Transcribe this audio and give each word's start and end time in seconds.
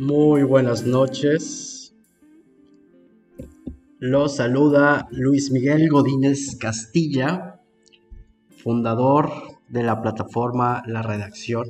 Muy 0.00 0.44
buenas 0.44 0.86
noches. 0.86 1.94
Los 3.98 4.36
saluda 4.36 5.06
Luis 5.10 5.50
Miguel 5.50 5.90
Godínez 5.90 6.56
Castilla, 6.58 7.60
fundador 8.48 9.30
de 9.68 9.82
la 9.82 10.00
plataforma 10.00 10.82
La 10.86 11.02
Redacción. 11.02 11.68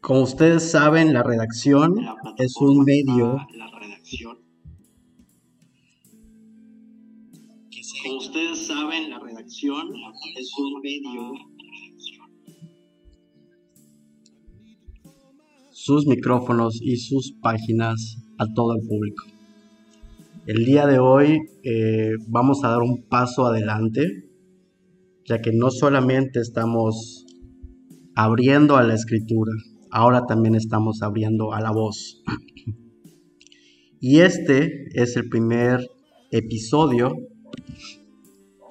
Como 0.00 0.20
ustedes 0.20 0.70
saben, 0.70 1.14
La 1.14 1.24
Redacción 1.24 1.96
es 2.38 2.54
un 2.60 2.84
medio 2.84 3.38
Como 8.02 8.16
ustedes 8.16 8.66
saben, 8.66 9.10
la 9.10 9.18
redacción 9.18 9.88
es 10.36 10.52
un 10.58 10.80
medio 10.80 11.32
sus 15.90 16.06
micrófonos 16.06 16.80
y 16.80 16.98
sus 16.98 17.32
páginas 17.42 18.22
a 18.38 18.46
todo 18.54 18.76
el 18.76 18.86
público. 18.86 19.24
El 20.46 20.64
día 20.64 20.86
de 20.86 21.00
hoy 21.00 21.40
eh, 21.64 22.12
vamos 22.28 22.62
a 22.62 22.68
dar 22.68 22.78
un 22.78 23.08
paso 23.08 23.46
adelante, 23.46 24.06
ya 25.24 25.40
que 25.40 25.50
no 25.52 25.72
solamente 25.72 26.38
estamos 26.38 27.26
abriendo 28.14 28.76
a 28.76 28.84
la 28.84 28.94
escritura, 28.94 29.50
ahora 29.90 30.26
también 30.28 30.54
estamos 30.54 31.02
abriendo 31.02 31.52
a 31.52 31.60
la 31.60 31.72
voz. 31.72 32.22
Y 34.00 34.20
este 34.20 34.70
es 34.94 35.16
el 35.16 35.28
primer 35.28 35.84
episodio. 36.30 37.16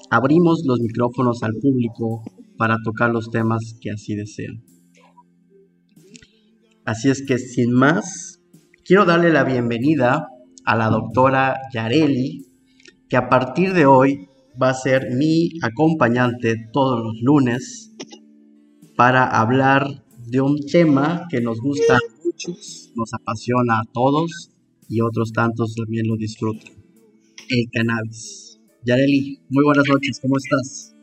Abrimos 0.10 0.64
los 0.66 0.80
micrófonos 0.80 1.44
al 1.44 1.52
público 1.62 2.24
para 2.58 2.78
tocar 2.82 3.12
los 3.12 3.30
temas 3.30 3.76
que 3.82 3.92
así 3.92 4.16
desean. 4.16 4.69
Así 6.86 7.10
es 7.10 7.24
que 7.26 7.38
sin 7.38 7.72
más, 7.72 8.42
quiero 8.84 9.06
darle 9.06 9.32
la 9.32 9.44
bienvenida 9.44 10.28
a 10.66 10.76
la 10.76 10.90
doctora 10.90 11.58
Yareli, 11.74 12.46
que 13.08 13.18
a 13.18 13.30
partir 13.30 13.74
de 13.74 13.86
hoy 13.86 14.28
va 14.62 14.70
a 14.70 14.74
ser 14.74 15.12
mi 15.12 15.52
acompañante 15.62 16.56
todos 16.72 17.00
los 17.02 17.22
lunes 17.22 17.96
para 18.96 19.26
hablar 19.26 20.04
de 20.18 20.42
un 20.42 20.58
tema 20.72 21.26
que 21.30 21.42
nos 21.42 21.60
gusta 21.60 21.96
a 21.96 22.24
muchos, 22.24 22.92
nos 22.96 23.14
apasiona 23.14 23.80
a 23.80 23.84
todos 23.94 24.52
y 24.88 25.02
otros 25.02 25.32
tantos 25.32 25.76
también 25.76 26.08
lo 26.08 26.16
disfrutan, 26.18 26.74
el 27.50 27.66
cannabis. 27.72 28.60
Yareli, 28.86 29.40
muy 29.50 29.64
buenas 29.64 29.86
noches, 29.88 30.20
¿cómo 30.22 30.36
estás? 30.38 30.96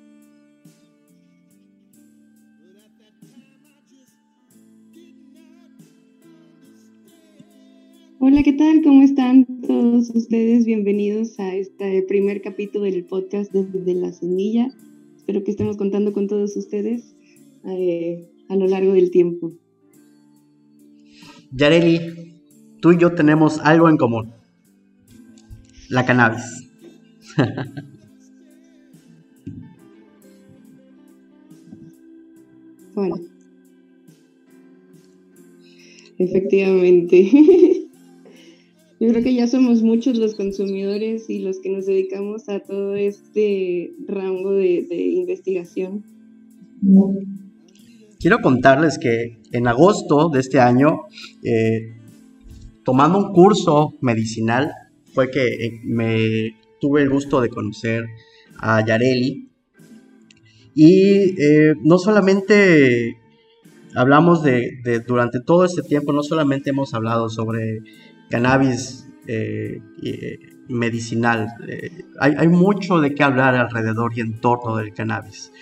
Hola, 8.18 8.42
¿qué 8.42 8.54
tal? 8.54 8.80
¿Cómo 8.82 9.02
están 9.02 9.44
todos 9.66 10.08
ustedes? 10.08 10.64
Bienvenidos 10.64 11.38
a 11.38 11.54
este 11.54 12.02
primer 12.02 12.40
capítulo 12.40 12.86
del 12.86 13.04
podcast 13.04 13.52
desde 13.52 13.92
la 13.92 14.10
semilla. 14.10 14.70
Espero 15.18 15.44
que 15.44 15.50
estemos 15.50 15.76
contando 15.76 16.14
con 16.14 16.26
todos 16.26 16.56
ustedes 16.56 17.14
eh, 17.66 18.26
a 18.48 18.56
lo 18.56 18.68
largo 18.68 18.94
del 18.94 19.10
tiempo. 19.10 19.52
Yareli, 21.52 22.40
tú 22.80 22.92
y 22.92 22.98
yo 22.98 23.14
tenemos 23.14 23.60
algo 23.60 23.90
en 23.90 23.98
común. 23.98 24.32
La 25.90 26.06
cannabis. 26.06 26.70
bueno. 32.94 33.16
Efectivamente. 36.16 37.30
Yo 38.98 39.08
creo 39.08 39.22
que 39.22 39.34
ya 39.34 39.46
somos 39.46 39.82
muchos 39.82 40.16
los 40.16 40.34
consumidores 40.34 41.28
y 41.28 41.40
los 41.40 41.60
que 41.60 41.68
nos 41.68 41.84
dedicamos 41.84 42.48
a 42.48 42.60
todo 42.60 42.94
este 42.94 43.92
rango 44.08 44.52
de, 44.52 44.86
investigación. 44.90 46.02
Quiero 48.18 48.38
contarles 48.38 48.98
que 48.98 49.36
en 49.52 49.68
agosto 49.68 50.30
de 50.30 50.40
este 50.40 50.60
año, 50.60 51.02
eh, 51.42 51.92
tomando 52.84 53.18
un 53.18 53.34
curso 53.34 53.92
medicinal, 54.00 54.72
fue 55.12 55.30
que 55.30 55.44
eh, 55.46 55.80
me 55.84 56.56
tuve 56.80 57.02
el 57.02 57.10
gusto 57.10 57.42
de 57.42 57.50
conocer 57.50 58.06
a 58.58 58.82
Yareli. 58.84 59.50
Y 60.74 61.34
eh, 61.38 61.74
no 61.82 61.98
solamente 61.98 63.18
hablamos 63.94 64.42
de, 64.42 64.70
de, 64.84 65.00
durante 65.00 65.40
todo 65.40 65.66
este 65.66 65.82
tiempo, 65.82 66.14
no 66.14 66.22
solamente 66.22 66.70
hemos 66.70 66.94
hablado 66.94 67.28
sobre 67.28 67.80
cannabis 68.30 69.06
eh, 69.28 69.80
eh, 70.02 70.38
medicinal. 70.68 71.48
Eh, 71.68 71.90
hay, 72.18 72.48
mucho 72.48 73.00
de 73.00 73.14
qué 73.14 73.22
hablar 73.22 73.54
alrededor 73.54 74.12
y 74.16 74.20
en 74.20 74.40
torno 74.40 74.76
del 74.76 74.92
cannabis. 74.92 75.52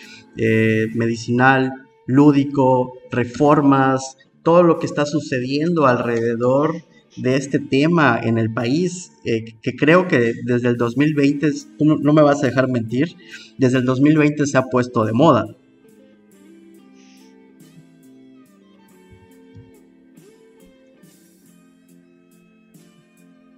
medicinal, 0.94 1.72
lúdico, 2.06 2.92
reformas, 3.10 4.16
todo 4.42 4.62
lo 4.62 4.78
que 4.78 4.86
está 4.86 5.06
sucediendo 5.06 5.86
alrededor 5.86 6.82
de 7.16 7.36
este 7.36 7.58
tema 7.58 8.18
en 8.20 8.38
el 8.38 8.52
país, 8.52 9.12
que 9.24 9.76
creo 9.76 10.08
que 10.08 10.32
desde 10.44 10.68
el 10.68 10.76
2020, 10.76 11.50
no, 11.80 11.96
no 11.96 12.12
me 12.12 12.22
vas 12.22 12.42
a 12.42 12.46
dejar 12.46 12.68
mentir, 12.68 13.14
desde 13.58 13.78
el 13.78 13.84
2020 13.84 14.46
se 14.46 14.58
ha 14.58 14.62
puesto 14.62 15.04
de 15.04 15.12
moda. 15.12 15.46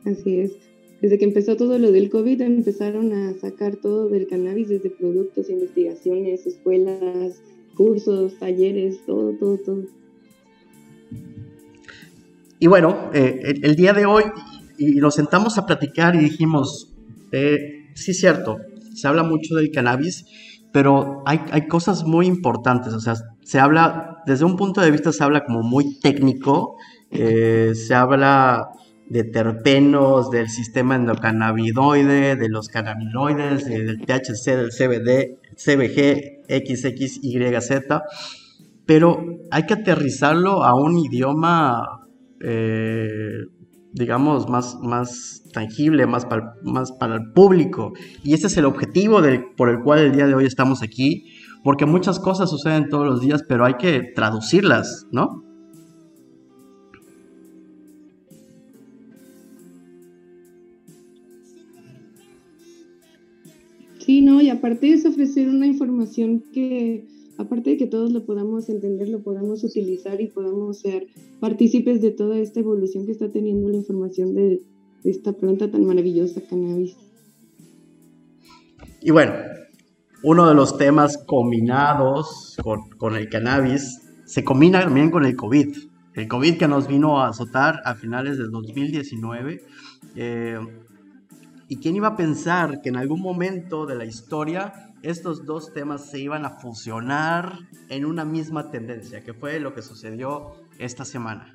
Así 0.06 0.40
es. 0.40 0.52
Desde 1.02 1.18
que 1.18 1.24
empezó 1.26 1.56
todo 1.56 1.78
lo 1.78 1.92
del 1.92 2.08
COVID 2.08 2.40
empezaron 2.40 3.12
a 3.12 3.34
sacar 3.34 3.76
todo 3.76 4.08
del 4.08 4.26
cannabis, 4.26 4.68
desde 4.68 4.88
productos, 4.88 5.50
investigaciones, 5.50 6.46
escuelas, 6.46 7.42
cursos, 7.74 8.38
talleres, 8.38 9.04
todo, 9.04 9.32
todo, 9.38 9.58
todo. 9.58 9.82
Y 12.58 12.66
bueno, 12.68 13.10
eh, 13.12 13.54
el, 13.62 13.76
día 13.76 13.92
de 13.92 14.06
hoy 14.06 14.22
y 14.78 14.94
nos 14.94 15.14
sentamos 15.14 15.58
a 15.58 15.66
platicar 15.66 16.14
y 16.14 16.20
dijimos, 16.20 16.94
eh, 17.32 17.90
sí 17.94 18.12
es 18.12 18.20
cierto, 18.20 18.56
se 18.94 19.06
habla 19.06 19.22
mucho 19.22 19.54
del 19.56 19.70
cannabis, 19.70 20.24
pero 20.72 21.22
hay, 21.26 21.40
hay, 21.50 21.68
cosas 21.68 22.04
muy 22.04 22.26
importantes, 22.26 22.94
o 22.94 23.00
sea, 23.00 23.14
se 23.42 23.58
habla, 23.58 24.22
desde 24.26 24.46
un 24.46 24.56
punto 24.56 24.80
de 24.80 24.90
vista 24.90 25.12
se 25.12 25.22
habla 25.22 25.44
como 25.44 25.62
muy 25.62 26.00
técnico, 26.00 26.76
eh, 27.10 27.72
se 27.74 27.94
habla 27.94 28.70
de 29.08 29.24
terpenos, 29.24 30.30
del 30.30 30.48
sistema 30.48 30.96
endocannabinoide, 30.96 32.36
de 32.36 32.48
los 32.48 32.68
cannabinoides, 32.68 33.66
del 33.66 34.00
THC, 34.00 34.56
del 34.56 34.70
CBD, 34.70 35.38
CBG, 35.56 36.42
XXYZ, 36.48 37.70
pero 38.84 39.20
hay 39.50 39.64
que 39.64 39.74
aterrizarlo 39.74 40.64
a 40.64 40.74
un 40.74 40.98
idioma, 40.98 42.06
eh, 42.40 43.46
digamos, 43.92 44.48
más, 44.48 44.78
más 44.80 45.42
tangible, 45.52 46.06
más 46.06 46.24
para, 46.26 46.54
más 46.62 46.92
para 46.92 47.16
el 47.16 47.32
público. 47.32 47.92
Y 48.22 48.34
ese 48.34 48.46
es 48.48 48.56
el 48.56 48.64
objetivo 48.64 49.20
por 49.56 49.70
el 49.70 49.80
cual 49.82 50.00
el 50.00 50.12
día 50.12 50.26
de 50.26 50.34
hoy 50.34 50.44
estamos 50.46 50.82
aquí, 50.82 51.24
porque 51.64 51.86
muchas 51.86 52.20
cosas 52.20 52.50
suceden 52.50 52.88
todos 52.88 53.06
los 53.06 53.20
días, 53.20 53.42
pero 53.48 53.64
hay 53.64 53.74
que 53.74 54.02
traducirlas, 54.14 55.06
¿no? 55.10 55.45
Sí, 64.06 64.22
no, 64.22 64.40
y 64.40 64.50
aparte 64.50 64.92
es 64.92 65.04
ofrecer 65.04 65.48
una 65.48 65.66
información 65.66 66.44
que, 66.54 67.08
aparte 67.38 67.70
de 67.70 67.76
que 67.76 67.88
todos 67.88 68.12
lo 68.12 68.24
podamos 68.24 68.68
entender, 68.68 69.08
lo 69.08 69.20
podamos 69.20 69.64
utilizar 69.64 70.20
y 70.20 70.28
podamos 70.28 70.78
ser 70.78 71.08
partícipes 71.40 72.00
de 72.00 72.12
toda 72.12 72.38
esta 72.38 72.60
evolución 72.60 73.04
que 73.04 73.10
está 73.10 73.32
teniendo 73.32 73.68
la 73.68 73.78
información 73.78 74.32
de, 74.36 74.62
esta 75.02 75.32
planta 75.32 75.72
tan 75.72 75.84
maravillosa, 75.84 76.40
cannabis. 76.48 76.96
Y 79.02 79.10
bueno, 79.10 79.34
uno 80.22 80.48
de 80.48 80.54
los 80.54 80.78
temas 80.78 81.18
combinados 81.26 82.56
con, 82.62 83.16
el 83.16 83.28
cannabis 83.28 84.02
se 84.24 84.44
combina 84.44 84.82
también 84.82 85.10
con 85.10 85.24
el 85.24 85.34
COVID. 85.34 85.76
El 86.14 86.28
COVID 86.28 86.58
que 86.58 86.68
nos 86.68 86.86
vino 86.86 87.20
a 87.20 87.30
azotar 87.30 87.80
a 87.84 87.96
finales 87.96 88.38
del 88.38 88.52
2019. 88.52 89.62
Eh, 90.14 90.58
¿Y 91.68 91.76
quién 91.76 91.96
iba 91.96 92.08
a 92.08 92.16
pensar 92.16 92.80
que 92.80 92.90
en 92.90 92.96
algún 92.96 93.20
momento 93.20 93.86
de 93.86 93.96
la 93.96 94.04
historia 94.04 94.72
estos 95.02 95.44
dos 95.44 95.72
temas 95.72 96.08
se 96.10 96.20
iban 96.20 96.44
a 96.44 96.50
fusionar 96.50 97.58
en 97.88 98.04
una 98.04 98.24
misma 98.24 98.70
tendencia, 98.70 99.22
que 99.24 99.34
fue 99.34 99.58
lo 99.58 99.74
que 99.74 99.82
sucedió 99.82 100.52
esta 100.78 101.04
semana? 101.04 101.54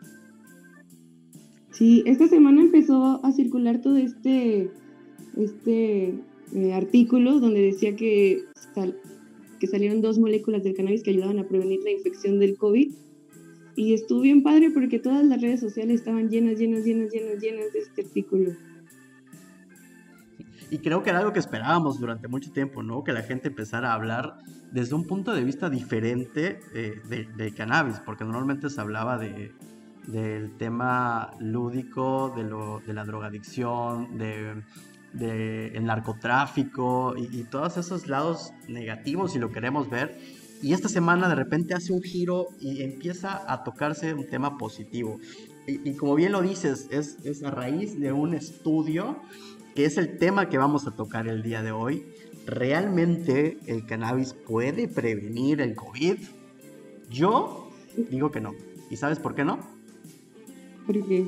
Sí, 1.71 2.03
esta 2.05 2.27
semana 2.27 2.61
empezó 2.61 3.25
a 3.25 3.31
circular 3.31 3.79
todo 3.81 3.95
este, 3.95 4.69
este 5.37 6.19
eh, 6.53 6.73
artículo 6.73 7.39
donde 7.39 7.61
decía 7.61 7.95
que, 7.95 8.43
que 9.59 9.67
salieron 9.67 10.01
dos 10.01 10.19
moléculas 10.19 10.63
del 10.63 10.73
cannabis 10.73 11.03
que 11.03 11.11
ayudaban 11.11 11.39
a 11.39 11.47
prevenir 11.47 11.79
la 11.83 11.91
infección 11.91 12.39
del 12.39 12.57
COVID. 12.57 12.91
y 13.77 13.93
estuvo 13.93 14.19
bien 14.19 14.43
padre 14.43 14.69
porque 14.71 14.99
todas 14.99 15.23
las 15.23 15.41
redes 15.41 15.61
sociales 15.61 16.01
estaban 16.01 16.29
llenas, 16.29 16.59
llenas, 16.59 16.83
llenas, 16.83 17.13
llenas, 17.13 17.41
llenas 17.41 17.71
de 17.71 17.79
este 17.79 18.01
artículo. 18.01 18.51
Y 20.71 20.79
creo 20.79 21.03
que 21.03 21.09
era 21.09 21.19
algo 21.19 21.33
que 21.33 21.39
esperábamos 21.39 21.99
durante 21.99 22.27
mucho 22.27 22.51
tiempo, 22.51 22.81
¿no? 22.81 23.03
Que 23.03 23.11
la 23.11 23.21
gente 23.21 23.49
empezara 23.49 23.91
a 23.91 23.93
hablar 23.93 24.37
desde 24.71 24.95
un 24.95 25.05
punto 25.05 25.33
de 25.33 25.43
vista 25.43 25.69
diferente 25.69 26.61
eh, 26.73 27.01
del 27.35 27.53
cannabis, 27.53 27.99
porque 28.05 28.23
normalmente 28.23 28.69
se 28.69 28.79
hablaba 28.79 29.17
de, 29.17 29.53
del 30.07 30.55
tema 30.57 31.31
lúdico, 31.39 32.33
de, 32.35 32.43
lo, 32.43 32.79
de 32.79 32.93
la 32.93 33.03
drogadicción, 33.03 34.17
de, 34.17 34.63
el 35.75 35.85
narcotráfico 35.85 37.15
y, 37.17 37.39
y, 37.39 37.43
todos 37.43 37.75
esos 37.75 38.07
lados 38.07 38.53
negativos, 38.69 39.33
si 39.33 39.39
lo 39.39 39.51
queremos 39.51 39.89
ver. 39.89 40.17
Y 40.61 40.71
esta 40.73 40.87
semana 40.87 41.27
de 41.27 41.35
repente 41.35 41.73
hace 41.73 41.91
un 41.91 42.01
giro 42.01 42.47
y 42.61 42.81
empieza 42.81 43.41
a 43.51 43.63
tocarse 43.63 44.13
un 44.13 44.27
tema 44.27 44.57
positivo. 44.57 45.19
Y, 45.67 45.93
como 45.95 46.15
bien 46.15 46.31
lo 46.31 46.41
dices, 46.41 46.87
es, 46.91 47.17
es, 47.23 47.43
a 47.43 47.51
raíz 47.51 47.99
de 47.99 48.11
un 48.11 48.33
estudio 48.33 49.21
que 49.75 49.85
es 49.85 49.97
el 49.97 50.17
tema 50.17 50.49
que 50.49 50.57
vamos 50.57 50.87
a 50.87 50.91
tocar 50.91 51.27
el 51.27 51.43
día 51.43 51.61
de 51.61 51.71
hoy. 51.71 52.03
¿Realmente 52.45 53.57
el 53.67 53.85
cannabis 53.85 54.33
puede 54.33 54.87
prevenir 54.87 55.61
el 55.61 55.75
COVID? 55.75 56.17
Yo 57.09 57.69
digo 58.09 58.31
que 58.31 58.41
no. 58.41 58.53
¿Y 58.89 58.97
sabes 58.97 59.19
por 59.19 59.35
qué 59.35 59.45
no? 59.45 59.59
¿Por 60.85 61.07
qué? 61.07 61.27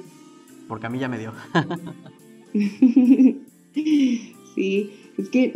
Porque 0.68 0.88
a 0.88 0.90
mí 0.90 1.00
ya 1.00 1.08
me 1.08 1.20
dio. 1.20 1.34
sí, 4.56 4.92
es 5.18 5.30
que 5.30 5.52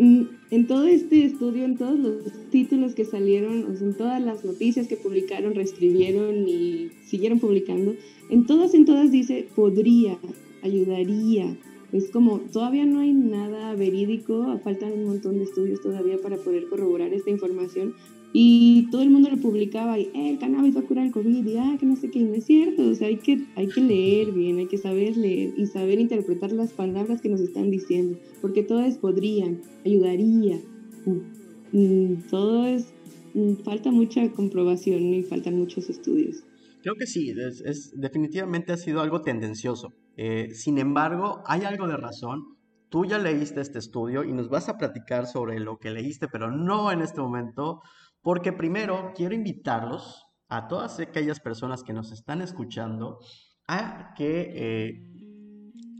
en 0.49 0.67
todo 0.67 0.85
este 0.85 1.25
estudio, 1.25 1.65
en 1.65 1.77
todos 1.77 1.99
los 1.99 2.49
títulos 2.51 2.95
que 2.95 3.05
salieron, 3.05 3.65
o 3.65 3.75
sea, 3.75 3.87
en 3.87 3.93
todas 3.95 4.21
las 4.21 4.45
noticias 4.45 4.87
que 4.87 4.95
publicaron, 4.95 5.55
reescribieron 5.55 6.47
y 6.47 6.91
siguieron 7.05 7.39
publicando, 7.39 7.95
en 8.29 8.45
todas, 8.45 8.73
en 8.73 8.85
todas 8.85 9.11
dice 9.11 9.47
podría, 9.55 10.17
ayudaría. 10.63 11.57
Es 11.91 12.11
como, 12.11 12.39
todavía 12.39 12.85
no 12.85 12.99
hay 12.99 13.13
nada 13.13 13.73
verídico, 13.75 14.59
faltan 14.63 14.91
un 14.93 15.05
montón 15.05 15.37
de 15.37 15.45
estudios 15.45 15.81
todavía 15.81 16.17
para 16.21 16.37
poder 16.37 16.67
corroborar 16.67 17.13
esta 17.13 17.29
información, 17.29 17.93
y 18.33 18.87
todo 18.91 19.01
el 19.01 19.09
mundo 19.09 19.29
lo 19.29 19.37
publicaba 19.37 19.97
y 19.97 20.11
eh, 20.13 20.29
el 20.31 20.37
cannabis 20.37 20.75
va 20.75 20.81
a 20.81 20.83
curar 20.83 21.05
el 21.05 21.11
COVID 21.11 21.45
y 21.45 21.57
ah, 21.57 21.77
que 21.79 21.85
no 21.85 21.95
sé 21.95 22.09
qué, 22.09 22.19
no 22.19 22.33
es 22.33 22.45
cierto, 22.45 22.87
o 22.87 22.93
sea, 22.93 23.07
hay 23.07 23.17
que, 23.17 23.45
hay 23.55 23.67
que 23.67 23.81
leer 23.81 24.33
bien, 24.33 24.57
hay 24.57 24.67
que 24.67 24.77
saber 24.77 25.15
leer 25.15 25.53
y 25.57 25.65
saber 25.65 25.99
interpretar 25.99 26.51
las 26.51 26.73
palabras 26.73 27.21
que 27.21 27.29
nos 27.29 27.39
están 27.39 27.71
diciendo, 27.71 28.19
porque 28.41 28.63
todas 28.63 28.97
podrían, 28.97 29.61
ayudaría, 29.85 30.59
mm, 31.05 31.77
mm, 31.77 32.23
todo 32.29 32.65
es, 32.67 32.93
mm, 33.33 33.53
falta 33.63 33.91
mucha 33.91 34.29
comprobación 34.33 35.13
y 35.13 35.23
faltan 35.23 35.57
muchos 35.57 35.89
estudios. 35.89 36.43
Creo 36.83 36.95
que 36.95 37.07
sí, 37.07 37.33
es, 37.65 37.91
definitivamente 37.95 38.71
ha 38.71 38.77
sido 38.77 39.01
algo 39.01 39.21
tendencioso. 39.21 39.93
Eh, 40.17 40.53
sin 40.53 40.79
embargo, 40.79 41.43
hay 41.45 41.61
algo 41.63 41.87
de 41.87 41.95
razón. 41.95 42.43
Tú 42.89 43.05
ya 43.05 43.19
leíste 43.19 43.61
este 43.61 43.79
estudio 43.79 44.23
y 44.23 44.33
nos 44.33 44.49
vas 44.49 44.67
a 44.67 44.77
platicar 44.77 45.27
sobre 45.27 45.59
lo 45.59 45.77
que 45.77 45.91
leíste, 45.91 46.27
pero 46.27 46.51
no 46.51 46.91
en 46.91 47.01
este 47.01 47.21
momento 47.21 47.81
porque 48.21 48.51
primero 48.51 49.11
quiero 49.15 49.35
invitarlos 49.35 50.25
a 50.49 50.67
todas 50.67 50.99
aquellas 50.99 51.39
personas 51.39 51.83
que 51.83 51.93
nos 51.93 52.11
están 52.11 52.41
escuchando 52.41 53.19
a 53.67 54.13
que 54.15 54.51
eh, 54.55 54.91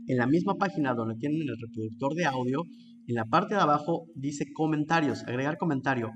en 0.08 0.16
la 0.16 0.26
misma 0.26 0.54
página 0.54 0.94
donde 0.94 1.14
tienen 1.16 1.42
el 1.42 1.56
reproductor 1.60 2.14
de 2.14 2.24
audio, 2.24 2.62
en 3.06 3.14
la 3.14 3.24
parte 3.24 3.54
de 3.54 3.60
abajo 3.60 4.06
dice 4.14 4.46
comentarios, 4.52 5.22
agregar 5.24 5.58
comentario. 5.58 6.10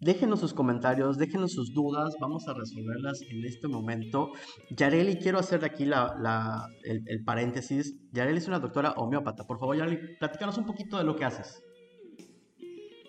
Déjenos 0.00 0.38
sus 0.38 0.54
comentarios, 0.54 1.18
déjenos 1.18 1.52
sus 1.52 1.74
dudas, 1.74 2.14
vamos 2.20 2.46
a 2.46 2.54
resolverlas 2.54 3.20
en 3.22 3.44
este 3.44 3.66
momento. 3.66 4.30
Yareli, 4.76 5.16
quiero 5.16 5.40
hacer 5.40 5.64
aquí 5.64 5.82
el, 5.82 7.02
el, 7.06 7.24
paréntesis. 7.24 7.96
Yareli 8.12 8.38
es 8.38 8.46
una 8.46 8.60
doctora 8.60 8.92
homeópata. 8.92 9.44
Por 9.44 9.58
favor, 9.58 9.76
Yareli, 9.76 9.98
platícanos 10.20 10.56
un 10.56 10.66
poquito 10.66 10.98
de 10.98 11.04
lo 11.04 11.16
que 11.16 11.24
haces. 11.24 11.62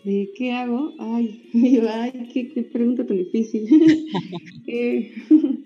¿De 0.04 0.32
qué 0.36 0.54
hago? 0.54 0.94
Ay, 0.98 1.44
ay 1.90 2.30
qué, 2.34 2.64
pregunta 2.72 3.06
tan 3.06 3.18
difícil. 3.18 3.68
Eh, 4.72 5.12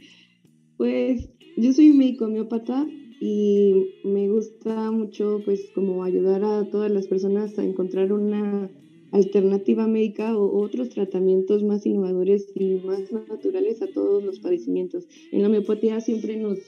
pues 0.77 1.29
yo 1.57 1.73
soy 1.73 1.91
médico 1.91 2.23
homeópata 2.23 2.87
y 3.19 3.73
me 4.05 4.29
gusta 4.29 4.91
mucho 4.91 5.41
pues 5.43 5.69
como 5.75 6.05
ayudar 6.05 6.45
a 6.45 6.69
todas 6.69 6.89
las 6.89 7.07
personas 7.07 7.59
a 7.59 7.65
encontrar 7.65 8.13
una 8.13 8.69
alternativa 9.13 9.87
médica 9.87 10.37
o 10.37 10.61
otros 10.61 10.89
tratamientos 10.89 11.63
más 11.63 11.85
innovadores 11.85 12.51
y 12.55 12.75
más 12.85 13.11
naturales 13.11 13.81
a 13.81 13.87
todos 13.87 14.23
los 14.23 14.39
padecimientos. 14.41 15.07
En 15.31 15.41
la 15.41 15.47
homeopatía 15.47 16.01
siempre 16.01 16.35
nos, 16.35 16.59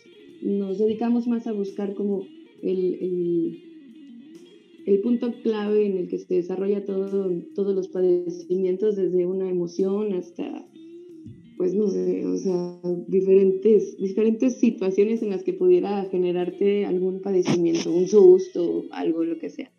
nos 0.41 0.77
dedicamos 0.77 1.27
más 1.27 1.47
a 1.47 1.51
buscar 1.51 1.93
como 1.93 2.25
el 2.63 3.61
el 4.85 4.99
punto 4.99 5.33
clave 5.41 5.87
en 5.87 5.97
el 5.97 6.07
que 6.07 6.19
se 6.19 6.35
desarrolla 6.35 6.85
todo, 6.85 7.31
todos 7.55 7.75
los 7.75 7.87
padecimientos, 7.87 8.95
desde 8.95 9.25
una 9.25 9.49
emoción 9.49 10.13
hasta, 10.13 10.67
pues 11.57 11.73
no 11.73 11.87
sé, 11.87 12.25
o 12.25 12.37
sea, 12.37 12.79
diferentes, 13.07 13.97
diferentes 13.97 14.59
situaciones 14.59 15.23
en 15.23 15.31
las 15.31 15.43
que 15.43 15.53
pudiera 15.53 16.05
generarte 16.05 16.85
algún 16.85 17.21
padecimiento, 17.21 17.91
un 17.91 18.07
susto, 18.07 18.85
algo, 18.91 19.23
lo 19.23 19.39
que 19.39 19.49
sea. 19.49 19.71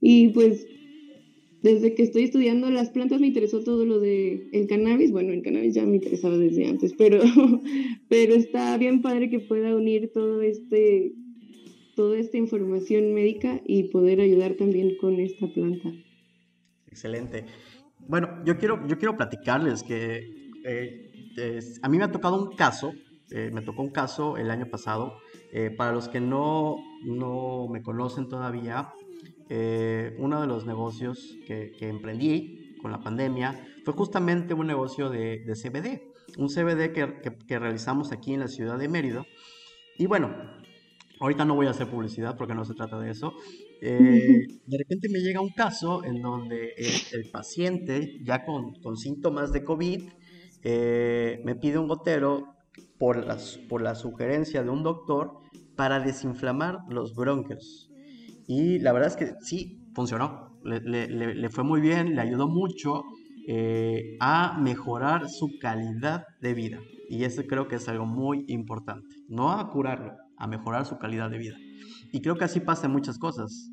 Y 0.00 0.28
pues 0.28 0.64
desde 1.62 1.94
que 1.94 2.02
estoy 2.02 2.24
estudiando 2.24 2.70
las 2.70 2.90
plantas 2.90 3.20
me 3.20 3.28
interesó 3.28 3.62
todo 3.62 3.86
lo 3.86 4.00
de 4.00 4.48
el 4.52 4.66
cannabis. 4.66 5.12
Bueno, 5.12 5.32
el 5.32 5.42
cannabis 5.42 5.74
ya 5.74 5.86
me 5.86 5.96
interesaba 5.96 6.36
desde 6.36 6.66
antes, 6.66 6.92
pero, 6.94 7.20
pero 8.08 8.34
está 8.34 8.76
bien 8.78 9.00
padre 9.00 9.30
que 9.30 9.38
pueda 9.38 9.74
unir 9.74 10.10
todo 10.12 10.42
este 10.42 11.14
toda 11.94 12.18
esta 12.18 12.38
información 12.38 13.14
médica 13.14 13.60
y 13.66 13.84
poder 13.84 14.20
ayudar 14.20 14.54
también 14.54 14.96
con 14.96 15.20
esta 15.20 15.46
planta. 15.46 15.92
Excelente. 16.86 17.44
Bueno, 18.08 18.42
yo 18.44 18.58
quiero, 18.58 18.86
yo 18.88 18.98
quiero 18.98 19.16
platicarles 19.16 19.82
que 19.82 20.50
eh, 20.64 21.10
a 21.82 21.88
mí 21.88 21.98
me 21.98 22.04
ha 22.04 22.10
tocado 22.12 22.42
un 22.42 22.56
caso, 22.56 22.92
eh, 23.30 23.50
me 23.52 23.62
tocó 23.62 23.82
un 23.82 23.90
caso 23.90 24.36
el 24.36 24.50
año 24.50 24.66
pasado. 24.66 25.18
Eh, 25.52 25.70
para 25.70 25.92
los 25.92 26.08
que 26.08 26.20
no, 26.20 26.76
no 27.04 27.68
me 27.68 27.82
conocen 27.82 28.28
todavía, 28.28 28.92
uno 30.18 30.40
de 30.40 30.46
los 30.46 30.66
negocios 30.66 31.36
que, 31.46 31.72
que, 31.78 31.88
emprendí 31.88 32.76
con 32.80 32.90
la 32.90 33.00
pandemia 33.00 33.66
fue 33.84 33.94
justamente 33.94 34.54
un 34.54 34.66
negocio 34.66 35.10
de, 35.10 35.44
de 35.44 35.54
CBD, 35.54 36.12
un 36.38 36.48
CBD 36.48 36.92
que, 36.92 37.20
que, 37.22 37.36
que 37.46 37.58
realizamos 37.58 38.12
aquí 38.12 38.32
en 38.34 38.40
la 38.40 38.48
ciudad 38.48 38.78
de 38.78 38.88
Mérida. 38.88 39.26
Y 39.98 40.06
bueno, 40.06 40.34
ahorita 41.22 41.44
no 41.44 41.54
voy 41.54 41.66
a 41.68 41.70
hacer 41.70 41.88
publicidad 41.88 42.36
porque 42.36 42.54
no 42.54 42.64
se 42.64 42.74
trata 42.74 42.98
de 42.98 43.10
eso. 43.10 43.32
Eh, 43.80 44.46
de 44.66 44.78
repente 44.78 45.08
me 45.08 45.20
llega 45.20 45.40
un 45.40 45.50
caso 45.50 46.04
en 46.04 46.20
donde 46.20 46.74
el, 46.76 47.30
paciente, 47.30 48.18
ya 48.22 48.44
con, 48.44 48.74
con, 48.82 48.96
síntomas 48.96 49.52
de 49.52 49.62
COVID, 49.62 50.08
eh, 50.64 51.40
me 51.44 51.54
pide 51.54 51.78
un 51.78 51.86
gotero 51.86 52.54
por, 52.98 53.24
las, 53.24 53.58
por 53.68 53.82
la 53.82 53.94
sugerencia 53.94 54.62
de 54.62 54.70
un 54.70 54.82
doctor 54.82 55.38
para 55.76 56.00
desinflamar 56.00 56.80
los 56.88 57.14
bronquios. 57.14 57.91
Y 58.46 58.78
la 58.78 58.92
verdad 58.92 59.10
es 59.10 59.16
que 59.16 59.34
sí, 59.40 59.80
funcionó. 59.94 60.60
Le, 60.64 60.80
le, 60.80 61.34
le 61.34 61.48
fue 61.50 61.64
muy 61.64 61.80
bien, 61.80 62.14
le 62.14 62.20
ayudó 62.20 62.48
mucho 62.48 63.02
eh, 63.48 64.16
a 64.20 64.56
mejorar 64.60 65.28
su 65.28 65.58
calidad 65.58 66.24
de 66.40 66.54
vida. 66.54 66.80
Y 67.08 67.24
eso 67.24 67.42
creo 67.46 67.66
que 67.66 67.76
es 67.76 67.88
algo 67.88 68.06
muy 68.06 68.44
importante. 68.46 69.16
No 69.28 69.50
a 69.50 69.68
curarlo, 69.70 70.12
a 70.36 70.46
mejorar 70.46 70.86
su 70.86 70.98
calidad 70.98 71.28
de 71.28 71.38
vida. 71.38 71.56
Y 72.12 72.20
creo 72.20 72.36
que 72.36 72.44
así 72.44 72.60
pasa 72.60 72.86
en 72.86 72.92
muchas 72.92 73.18
cosas. 73.18 73.70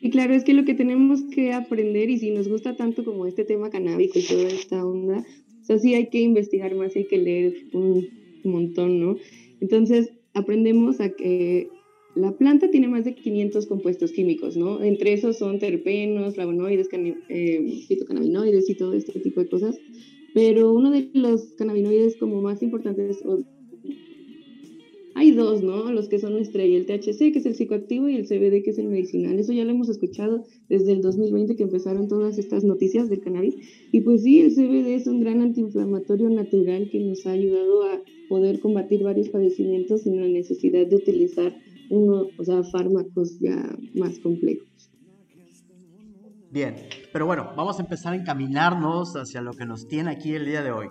Y 0.00 0.10
claro, 0.10 0.32
es 0.32 0.44
que 0.44 0.54
lo 0.54 0.64
que 0.64 0.74
tenemos 0.74 1.22
que 1.32 1.52
aprender, 1.52 2.08
y 2.08 2.18
si 2.18 2.30
nos 2.30 2.48
gusta 2.48 2.76
tanto 2.76 3.04
como 3.04 3.26
este 3.26 3.44
tema 3.44 3.70
canábico 3.70 4.18
y 4.18 4.22
toda 4.22 4.48
esta 4.48 4.84
onda, 4.84 5.24
o 5.60 5.64
sea, 5.64 5.78
sí 5.78 5.94
hay 5.94 6.08
que 6.08 6.20
investigar 6.20 6.74
más, 6.74 6.94
hay 6.94 7.06
que 7.06 7.18
leer 7.18 7.54
un 7.72 8.08
montón, 8.44 9.00
¿no? 9.00 9.16
Entonces, 9.60 10.12
aprendemos 10.34 11.00
a 11.00 11.10
que 11.10 11.68
la 12.14 12.36
planta 12.36 12.70
tiene 12.70 12.88
más 12.88 13.04
de 13.04 13.14
500 13.14 13.66
compuestos 13.66 14.12
químicos, 14.12 14.56
¿no? 14.56 14.82
Entre 14.82 15.14
esos 15.14 15.38
son 15.38 15.58
terpenos, 15.58 16.34
flavonoides, 16.34 16.88
eh, 17.28 17.84
fitocannabinoides 17.88 18.68
y 18.68 18.74
todo 18.74 18.92
este 18.92 19.18
tipo 19.20 19.40
de 19.40 19.48
cosas. 19.48 19.78
Pero 20.34 20.72
uno 20.72 20.90
de 20.90 21.10
los 21.14 21.52
cannabinoides 21.58 22.16
como 22.16 22.40
más 22.42 22.62
importantes, 22.62 23.22
hay 25.14 25.30
dos, 25.32 25.62
¿no? 25.62 25.92
Los 25.92 26.08
que 26.08 26.18
son 26.18 26.38
estrella, 26.38 26.76
el 26.76 26.86
THC, 26.86 27.32
que 27.32 27.38
es 27.38 27.46
el 27.46 27.54
psicoactivo, 27.54 28.08
y 28.08 28.16
el 28.16 28.26
CBD, 28.26 28.62
que 28.62 28.70
es 28.70 28.78
el 28.78 28.88
medicinal. 28.88 29.38
Eso 29.38 29.52
ya 29.52 29.64
lo 29.64 29.70
hemos 29.70 29.88
escuchado 29.88 30.44
desde 30.68 30.92
el 30.92 31.02
2020 31.02 31.54
que 31.56 31.62
empezaron 31.62 32.08
todas 32.08 32.38
estas 32.38 32.64
noticias 32.64 33.08
del 33.08 33.20
cannabis. 33.20 33.56
Y 33.92 34.00
pues 34.00 34.22
sí, 34.22 34.40
el 34.40 34.54
CBD 34.54 34.94
es 34.94 35.06
un 35.06 35.20
gran 35.20 35.40
antiinflamatorio 35.40 36.30
natural 36.30 36.88
que 36.90 37.00
nos 37.00 37.26
ha 37.26 37.32
ayudado 37.32 37.84
a 37.84 38.02
poder 38.28 38.60
combatir 38.60 39.02
varios 39.02 39.28
padecimientos 39.28 40.02
sin 40.02 40.20
la 40.20 40.28
necesidad 40.28 40.86
de 40.86 40.96
utilizar 40.96 41.54
uno, 41.92 42.26
o 42.38 42.44
sea, 42.44 42.62
fármacos 42.64 43.38
ya 43.38 43.54
más 43.94 44.18
complejos. 44.18 44.68
Bien, 46.50 46.74
pero 47.12 47.26
bueno, 47.26 47.52
vamos 47.56 47.78
a 47.78 47.82
empezar 47.82 48.12
a 48.12 48.16
encaminarnos 48.16 49.14
hacia 49.14 49.40
lo 49.40 49.52
que 49.52 49.64
nos 49.64 49.88
tiene 49.88 50.10
aquí 50.10 50.34
el 50.34 50.44
día 50.44 50.62
de 50.62 50.72
hoy. 50.72 50.88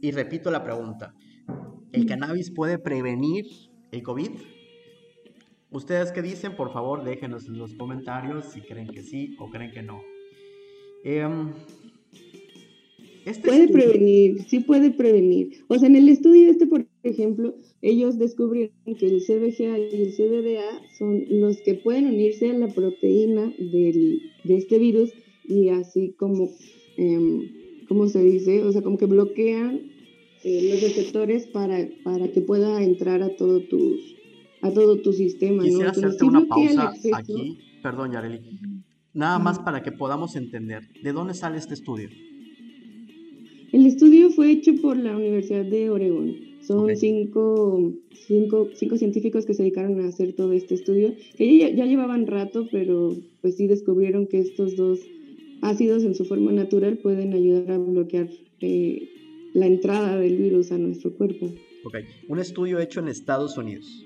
Y 0.00 0.10
repito 0.10 0.50
la 0.50 0.62
pregunta, 0.62 1.14
¿El 1.92 2.04
cannabis 2.04 2.50
puede 2.50 2.78
prevenir 2.78 3.46
el 3.90 4.02
COVID? 4.02 4.30
¿Ustedes 5.70 6.12
qué 6.12 6.20
dicen? 6.20 6.54
Por 6.54 6.72
favor, 6.72 7.04
déjenos 7.04 7.46
en 7.46 7.58
los 7.58 7.74
comentarios 7.74 8.46
si 8.52 8.60
creen 8.60 8.88
que 8.88 9.02
sí 9.02 9.34
o 9.38 9.48
creen 9.48 9.70
que 9.70 9.82
no. 9.82 10.02
Em, 11.04 11.52
este 13.24 13.48
puede 13.48 13.68
prevenir, 13.68 14.42
sí 14.42 14.60
puede 14.60 14.90
prevenir. 14.90 15.64
O 15.68 15.78
sea, 15.78 15.88
en 15.88 15.96
el 15.96 16.08
estudio 16.08 16.50
este, 16.50 16.66
por 16.66 16.86
ejemplo, 17.06 17.54
ellos 17.82 18.18
descubrieron 18.18 18.74
que 18.98 19.06
el 19.06 19.20
CBGA 19.20 19.78
y 19.78 20.02
el 20.02 20.12
CBDA 20.12 20.82
son 20.98 21.24
los 21.28 21.58
que 21.62 21.74
pueden 21.74 22.06
unirse 22.06 22.50
a 22.50 22.58
la 22.58 22.68
proteína 22.68 23.52
del, 23.58 24.20
de 24.44 24.56
este 24.56 24.78
virus 24.78 25.12
y 25.44 25.68
así 25.68 26.14
como, 26.18 26.50
eh, 26.96 27.84
¿cómo 27.88 28.08
se 28.08 28.22
dice? 28.22 28.62
O 28.64 28.72
sea, 28.72 28.82
como 28.82 28.98
que 28.98 29.06
bloquean 29.06 29.90
eh, 30.44 30.70
los 30.70 30.82
receptores 30.82 31.46
para, 31.46 31.88
para 32.04 32.28
que 32.28 32.40
pueda 32.40 32.82
entrar 32.82 33.22
a 33.22 33.34
todo 33.36 33.60
tu, 33.60 33.96
a 34.62 34.70
todo 34.70 35.00
tu 35.00 35.12
sistema. 35.12 35.62
Quisiera 35.62 35.90
hacerte 35.90 36.24
una 36.24 36.46
pausa 36.46 36.92
aquí, 37.14 37.58
perdón, 37.82 38.12
Yareli, 38.12 38.40
nada 39.12 39.38
más 39.38 39.58
para 39.58 39.82
que 39.82 39.92
podamos 39.92 40.36
entender, 40.36 40.88
¿de 41.02 41.12
dónde 41.12 41.34
sale 41.34 41.58
este 41.58 41.74
estudio? 41.74 42.08
El 43.72 43.86
estudio 43.86 44.30
fue 44.30 44.52
hecho 44.52 44.74
por 44.80 44.96
la 44.96 45.16
Universidad 45.16 45.64
de 45.64 45.90
Oregón. 45.90 46.36
Son 46.66 46.96
cinco, 46.96 47.92
cinco, 48.26 48.68
cinco, 48.74 48.96
científicos 48.96 49.46
que 49.46 49.54
se 49.54 49.62
dedicaron 49.62 50.00
a 50.00 50.08
hacer 50.08 50.32
todo 50.34 50.52
este 50.52 50.74
estudio. 50.74 51.14
Ellos 51.38 51.70
ya, 51.76 51.86
llevaban 51.86 52.26
rato, 52.26 52.66
pero 52.72 53.16
pues 53.40 53.56
sí 53.56 53.68
descubrieron 53.68 54.26
que 54.26 54.40
estos 54.40 54.74
dos 54.74 54.98
ácidos 55.62 56.02
en 56.02 56.16
su 56.16 56.24
forma 56.24 56.50
natural 56.50 56.98
pueden 56.98 57.34
ayudar 57.34 57.70
a 57.70 57.78
bloquear 57.78 58.28
eh, 58.60 59.08
la 59.54 59.66
entrada 59.66 60.18
del 60.18 60.36
virus 60.38 60.72
a 60.72 60.78
nuestro 60.78 61.14
cuerpo. 61.14 61.46
Ok, 61.84 61.98
un 62.28 62.40
estudio 62.40 62.80
hecho 62.80 62.98
en 62.98 63.08
Estados 63.08 63.56
Unidos. 63.56 64.04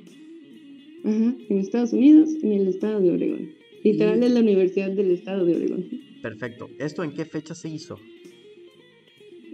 Ajá, 1.03 1.35
en 1.49 1.59
Estados 1.59 1.95
Unidos, 1.95 2.29
en 2.43 2.53
el 2.53 2.69
estado 2.69 3.01
de 3.01 3.11
Oregón. 3.11 3.53
Literal 3.83 4.23
es 4.23 4.33
la 4.33 4.41
Universidad 4.41 4.91
del 4.91 5.13
estado 5.13 5.47
de 5.47 5.57
Oregón. 5.57 5.87
Perfecto. 6.21 6.69
¿Esto 6.79 7.03
en 7.03 7.15
qué 7.15 7.25
fecha 7.25 7.55
se 7.55 7.71
hizo? 7.71 7.97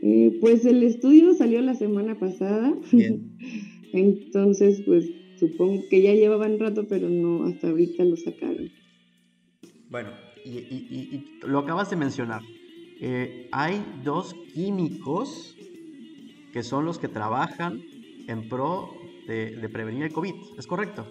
Eh, 0.03 0.39
pues 0.41 0.65
el 0.65 0.83
estudio 0.83 1.35
salió 1.35 1.61
la 1.61 1.75
semana 1.75 2.19
pasada. 2.19 2.75
Entonces, 3.93 4.83
pues 4.85 5.11
supongo 5.39 5.83
que 5.91 6.03
ya 6.03 6.15
llevaban 6.15 6.59
rato, 6.59 6.87
pero 6.89 7.09
no, 7.09 7.45
hasta 7.45 7.69
ahorita 7.69 8.05
lo 8.05 8.17
sacaron. 8.17 8.71
Bueno, 9.91 10.11
y, 10.45 11.25
lo 11.47 11.59
acabas 11.61 11.91
de 11.91 11.97
mencionar. 11.97 12.43
Eh, 13.01 13.49
hay 13.53 13.83
dos 14.05 14.35
químicos 14.55 15.57
que 16.53 16.63
son 16.63 16.85
los 16.85 16.99
que 16.99 17.09
trabajan 17.09 17.83
en 18.29 18.49
pro 18.49 18.91
de, 19.27 19.57
de, 19.57 19.69
prevenir 19.69 20.05
el 20.05 20.13
COVID, 20.13 20.35
¿es 20.59 20.67
correcto? 20.67 21.07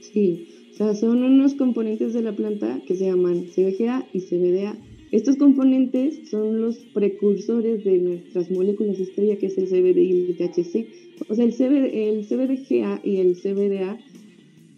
Sí, 0.00 0.48
o 0.72 0.74
sea, 0.74 0.94
son 0.94 1.22
unos 1.22 1.54
componentes 1.54 2.12
de 2.12 2.22
la 2.22 2.34
planta 2.34 2.80
que 2.86 2.96
se 2.96 3.06
llaman 3.06 3.44
CBGA 3.44 4.06
y 4.12 4.20
CBDA 4.20 4.76
estos 5.12 5.36
componentes 5.36 6.28
son 6.28 6.60
los 6.60 6.78
precursores 6.92 7.84
de 7.84 7.98
nuestras 7.98 8.50
moléculas 8.50 8.98
estrella, 8.98 9.36
que 9.36 9.46
es 9.46 9.58
el 9.58 9.68
CBD 9.68 9.98
y 9.98 10.10
el 10.12 10.36
THC. 10.36 10.86
O 11.28 11.34
sea, 11.34 11.44
el, 11.44 11.52
el 11.52 12.26
CBDGA 12.26 13.00
y 13.04 13.18
el 13.18 13.36
CBDA 13.36 13.98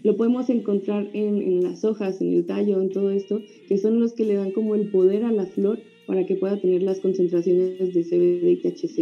lo 0.02 0.16
podemos 0.16 0.48
encontrar 0.50 1.08
en, 1.12 1.62
las 1.62 1.84
hojas, 1.84 2.20
en 2.20 2.32
el 2.34 2.46
tallo, 2.46 2.80
en 2.80 2.90
todo 2.90 3.10
esto, 3.10 3.40
que 3.68 3.78
son 3.78 4.00
los 4.00 4.12
que 4.12 4.24
le 4.24 4.34
dan 4.34 4.52
como 4.52 4.74
el 4.74 4.90
poder 4.90 5.24
a 5.24 5.32
la 5.32 5.46
flor 5.46 5.80
para 6.06 6.24
que 6.26 6.36
pueda 6.36 6.60
tener 6.60 6.82
las 6.82 7.00
concentraciones 7.00 7.92
de 7.92 8.04
CBD 8.04 8.48
y 8.48 8.56
THC 8.56 8.98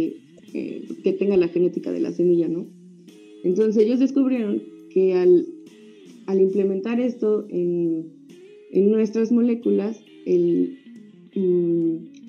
eh, 0.53 0.81
que 1.03 1.13
tenga 1.13 1.37
la 1.37 1.49
genética 1.49 1.91
de 1.91 1.99
la 1.99 2.11
semilla, 2.11 2.47
¿no? 2.47 2.67
Entonces 3.43 3.83
ellos 3.83 3.99
descubrieron 3.99 4.63
que 4.89 5.13
al, 5.13 5.45
al 6.25 6.41
implementar 6.41 6.99
esto 6.99 7.45
en, 7.49 8.07
en 8.71 8.91
nuestras 8.91 9.31
moléculas, 9.31 10.01
el, 10.25 10.79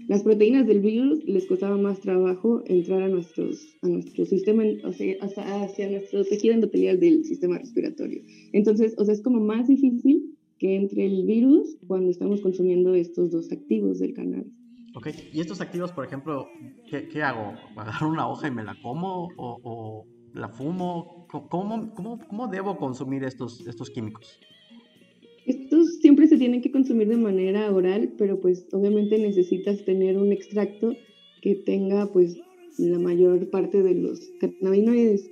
las 0.09 0.23
proteínas 0.23 0.67
del 0.67 0.81
virus 0.81 1.25
les 1.25 1.47
costaba 1.47 1.77
más 1.77 2.01
trabajo 2.01 2.63
entrar 2.67 3.03
a, 3.03 3.09
nuestros, 3.09 3.77
a 3.83 3.89
nuestro 3.89 4.25
sistema, 4.25 4.65
o 4.85 4.93
sea, 4.93 5.17
hacia 5.21 5.91
nuestro 5.91 6.25
tejido 6.25 6.55
endotelial 6.55 6.99
del 6.99 7.25
sistema 7.25 7.59
respiratorio. 7.59 8.23
Entonces, 8.53 8.95
o 8.99 9.05
sea, 9.05 9.15
es 9.15 9.23
como 9.23 9.41
más 9.41 9.69
difícil 9.69 10.35
que 10.59 10.77
entre 10.77 11.07
el 11.07 11.25
virus 11.25 11.77
cuando 11.87 12.11
estamos 12.11 12.41
consumiendo 12.41 12.95
estos 12.95 13.31
dos 13.31 13.53
activos 13.53 13.99
del 13.99 14.15
cannabis. 14.15 14.53
Ok, 14.95 15.09
y 15.33 15.41
estos 15.41 15.61
activos, 15.61 15.93
por 15.93 16.05
ejemplo, 16.05 16.49
¿qué, 16.91 17.09
qué 17.09 17.23
hago? 17.23 17.55
¿Agarro 17.77 18.09
una 18.09 18.29
hoja 18.29 18.49
y 18.49 18.51
me 18.51 18.65
la 18.65 18.75
como 18.83 19.29
o, 19.37 19.61
o 19.63 20.07
la 20.35 20.49
fumo? 20.49 21.27
¿Cómo, 21.29 21.93
cómo, 21.95 22.19
cómo 22.27 22.49
debo 22.49 22.77
consumir 22.79 23.23
estos, 23.25 23.67
estos 23.67 23.91
químicos? 23.91 24.41
Tienen 26.39 26.63
que 26.63 26.71
consumir 26.71 27.09
de 27.09 27.17
manera 27.17 27.73
oral, 27.75 28.15
pero 28.17 28.41
pues 28.41 28.67
obviamente 28.73 29.19
necesitas 29.19 29.85
tener 29.85 30.17
un 30.17 30.33
extracto 30.33 30.95
que 31.43 31.57
tenga 31.57 32.13
pues 32.13 32.37
la 32.79 32.99
mayor 32.99 33.51
parte 33.51 33.83
de 33.83 33.95
los 33.95 34.21
cannabinoides. 34.41 35.29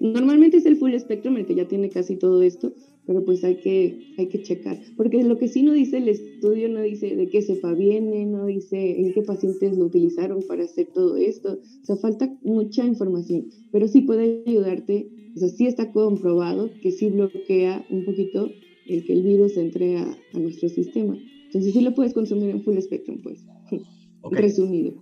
Normalmente 0.00 0.56
es 0.56 0.66
el 0.66 0.76
full 0.76 0.94
spectrum 0.98 1.36
el 1.36 1.46
que 1.46 1.54
ya 1.54 1.68
tiene 1.68 1.90
casi 1.90 2.16
todo 2.16 2.42
esto, 2.42 2.72
pero 3.06 3.24
pues 3.24 3.42
hay 3.44 3.56
que, 3.56 4.14
hay 4.18 4.26
que 4.26 4.42
checar. 4.42 4.78
Porque 4.96 5.22
lo 5.22 5.38
que 5.38 5.48
sí 5.48 5.62
no 5.62 5.72
dice 5.72 5.98
el 5.98 6.08
estudio, 6.08 6.68
no 6.68 6.82
dice 6.82 7.16
de 7.16 7.28
qué 7.28 7.40
cepa 7.40 7.72
viene, 7.74 8.26
no 8.26 8.46
dice 8.46 9.00
en 9.00 9.12
qué 9.12 9.22
pacientes 9.22 9.76
lo 9.76 9.86
utilizaron 9.86 10.42
para 10.46 10.64
hacer 10.64 10.88
todo 10.92 11.16
esto. 11.16 11.58
O 11.82 11.84
sea, 11.84 11.96
falta 11.96 12.36
mucha 12.42 12.84
información, 12.84 13.46
pero 13.72 13.88
sí 13.88 14.02
puede 14.02 14.42
ayudarte, 14.46 15.08
o 15.34 15.38
sea, 15.38 15.48
sí 15.48 15.66
está 15.66 15.92
comprobado 15.92 16.70
que 16.82 16.90
sí 16.90 17.10
bloquea 17.10 17.86
un 17.90 18.04
poquito 18.04 18.50
el 18.88 19.04
que 19.04 19.12
el 19.12 19.22
virus 19.22 19.56
entre 19.56 19.98
a, 19.98 20.16
nuestro 20.34 20.68
sistema. 20.68 21.16
Entonces 21.46 21.72
sí 21.72 21.80
lo 21.80 21.94
puedes 21.94 22.14
consumir 22.14 22.50
en 22.50 22.62
full 22.62 22.78
spectrum, 22.78 23.20
pues. 23.22 23.44
Resumido. 24.30 25.00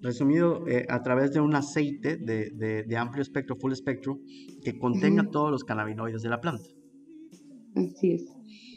Resumido 0.00 0.66
eh, 0.66 0.84
a 0.88 1.02
través 1.02 1.32
de 1.32 1.40
un 1.40 1.54
aceite 1.54 2.16
de, 2.16 2.96
amplio 2.96 3.22
espectro, 3.22 3.56
full 3.56 3.72
spectrum, 3.72 4.18
que 4.64 4.78
contenga 4.78 5.30
todos 5.30 5.50
los 5.50 5.64
cannabinoides 5.64 6.22
de 6.22 6.28
la 6.28 6.40
planta. 6.40 6.64
Así 7.76 8.12
es. 8.12 8.24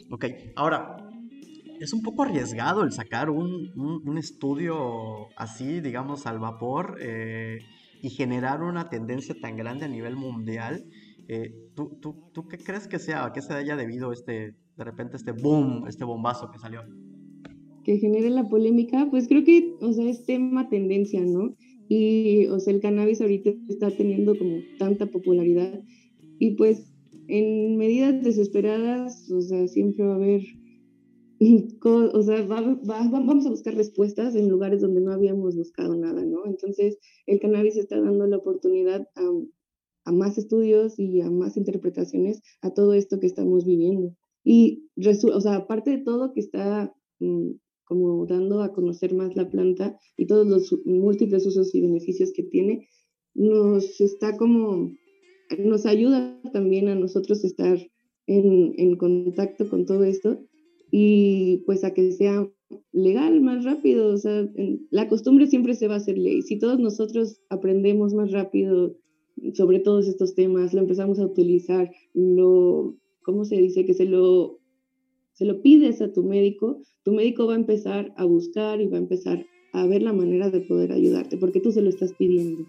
Ok, 0.08 0.24
ahora, 0.54 0.96
es 1.80 1.92
un 1.92 2.02
poco 2.02 2.22
arriesgado 2.22 2.84
el 2.84 2.92
sacar 2.92 3.30
un, 3.30 4.18
estudio 4.18 5.28
así, 5.36 5.80
digamos, 5.80 6.26
al 6.26 6.38
vapor 6.38 6.96
eh, 7.00 7.58
y 8.02 8.10
generar 8.10 8.62
una 8.62 8.88
tendencia 8.88 9.34
tan 9.40 9.56
grande 9.56 9.86
a 9.86 9.88
nivel 9.88 10.16
mundial 10.16 10.84
eh, 11.28 11.54
¿tú, 11.74 11.98
tú, 12.00 12.30
tú, 12.32 12.46
qué 12.48 12.58
crees 12.58 12.86
que 12.86 12.98
sea? 12.98 13.24
¿A 13.24 13.32
qué 13.32 13.42
se 13.42 13.52
haya 13.52 13.76
debido 13.76 14.12
este, 14.12 14.54
de 14.76 14.84
repente, 14.84 15.16
este 15.16 15.32
boom, 15.32 15.86
este 15.88 16.04
bombazo 16.04 16.50
que 16.50 16.58
salió? 16.58 16.82
Que 17.84 17.98
genere 17.98 18.30
la 18.30 18.48
polémica, 18.48 19.08
pues 19.10 19.28
creo 19.28 19.44
que, 19.44 19.74
o 19.80 19.92
sea, 19.92 20.08
es 20.08 20.24
tema 20.24 20.68
tendencia, 20.68 21.24
¿no? 21.24 21.54
Y, 21.88 22.46
o 22.46 22.58
sea, 22.58 22.74
el 22.74 22.80
cannabis 22.80 23.20
ahorita 23.20 23.50
está 23.68 23.90
teniendo 23.90 24.36
como 24.36 24.58
tanta 24.78 25.06
popularidad 25.06 25.80
y 26.38 26.52
pues 26.52 26.92
en 27.28 27.76
medidas 27.76 28.22
desesperadas, 28.22 29.30
o 29.30 29.40
sea, 29.40 29.66
siempre 29.68 30.04
va 30.04 30.12
a 30.12 30.16
haber, 30.16 30.42
o 31.82 32.22
sea, 32.22 32.42
vamos 32.46 33.46
a 33.46 33.50
buscar 33.50 33.74
respuestas 33.74 34.34
en 34.36 34.48
lugares 34.48 34.80
donde 34.80 35.00
no 35.00 35.12
habíamos 35.12 35.56
buscado 35.56 35.96
nada, 35.96 36.24
¿no? 36.24 36.46
Entonces, 36.46 36.98
el 37.26 37.40
cannabis 37.40 37.76
está 37.76 38.00
dando 38.00 38.26
la 38.26 38.36
oportunidad 38.36 39.08
a 39.16 39.22
a 40.06 40.12
más 40.12 40.38
estudios 40.38 40.98
y 40.98 41.20
a 41.20 41.30
más 41.30 41.56
interpretaciones 41.56 42.40
a 42.62 42.72
todo 42.72 42.94
esto 42.94 43.20
que 43.20 43.26
estamos 43.26 43.66
viviendo. 43.66 44.14
Y, 44.44 44.88
o 44.96 45.40
sea, 45.40 45.56
aparte 45.56 45.90
de 45.90 45.98
todo 45.98 46.32
que 46.32 46.40
está 46.40 46.94
mm, 47.18 47.50
como 47.84 48.26
dando 48.26 48.62
a 48.62 48.72
conocer 48.72 49.14
más 49.14 49.36
la 49.36 49.50
planta 49.50 49.98
y 50.16 50.26
todos 50.26 50.46
los 50.46 50.74
múltiples 50.84 51.46
usos 51.46 51.74
y 51.74 51.80
beneficios 51.80 52.32
que 52.32 52.44
tiene, 52.44 52.88
nos 53.34 54.00
está 54.00 54.36
como, 54.36 54.92
nos 55.58 55.86
ayuda 55.86 56.40
también 56.52 56.88
a 56.88 56.94
nosotros 56.94 57.44
estar 57.44 57.78
en, 58.26 58.74
en 58.78 58.96
contacto 58.96 59.68
con 59.68 59.84
todo 59.84 60.04
esto 60.04 60.40
y 60.90 61.64
pues 61.66 61.84
a 61.84 61.92
que 61.92 62.12
sea 62.12 62.48
legal 62.92 63.40
más 63.40 63.64
rápido, 63.64 64.08
o 64.08 64.16
sea, 64.16 64.48
la 64.90 65.08
costumbre 65.08 65.46
siempre 65.46 65.74
se 65.74 65.88
va 65.88 65.94
a 65.94 65.98
hacer 65.98 66.18
ley. 66.18 66.42
Si 66.42 66.58
todos 66.58 66.78
nosotros 66.78 67.40
aprendemos 67.48 68.14
más 68.14 68.32
rápido 68.32 68.96
sobre 69.54 69.80
todos 69.80 70.08
estos 70.08 70.34
temas, 70.34 70.72
lo 70.74 70.80
empezamos 70.80 71.18
a 71.18 71.26
utilizar, 71.26 71.90
lo, 72.14 72.96
¿cómo 73.22 73.44
se 73.44 73.56
dice? 73.56 73.84
Que 73.84 73.94
se 73.94 74.04
lo, 74.04 74.58
se 75.32 75.44
lo 75.44 75.60
pides 75.62 76.00
a 76.00 76.12
tu 76.12 76.24
médico, 76.24 76.80
tu 77.02 77.12
médico 77.12 77.46
va 77.46 77.54
a 77.54 77.56
empezar 77.56 78.12
a 78.16 78.24
buscar 78.24 78.80
y 78.80 78.86
va 78.86 78.96
a 78.96 79.00
empezar 79.00 79.46
a 79.72 79.86
ver 79.86 80.02
la 80.02 80.12
manera 80.12 80.50
de 80.50 80.60
poder 80.60 80.92
ayudarte, 80.92 81.36
porque 81.36 81.60
tú 81.60 81.70
se 81.70 81.82
lo 81.82 81.90
estás 81.90 82.12
pidiendo. 82.14 82.64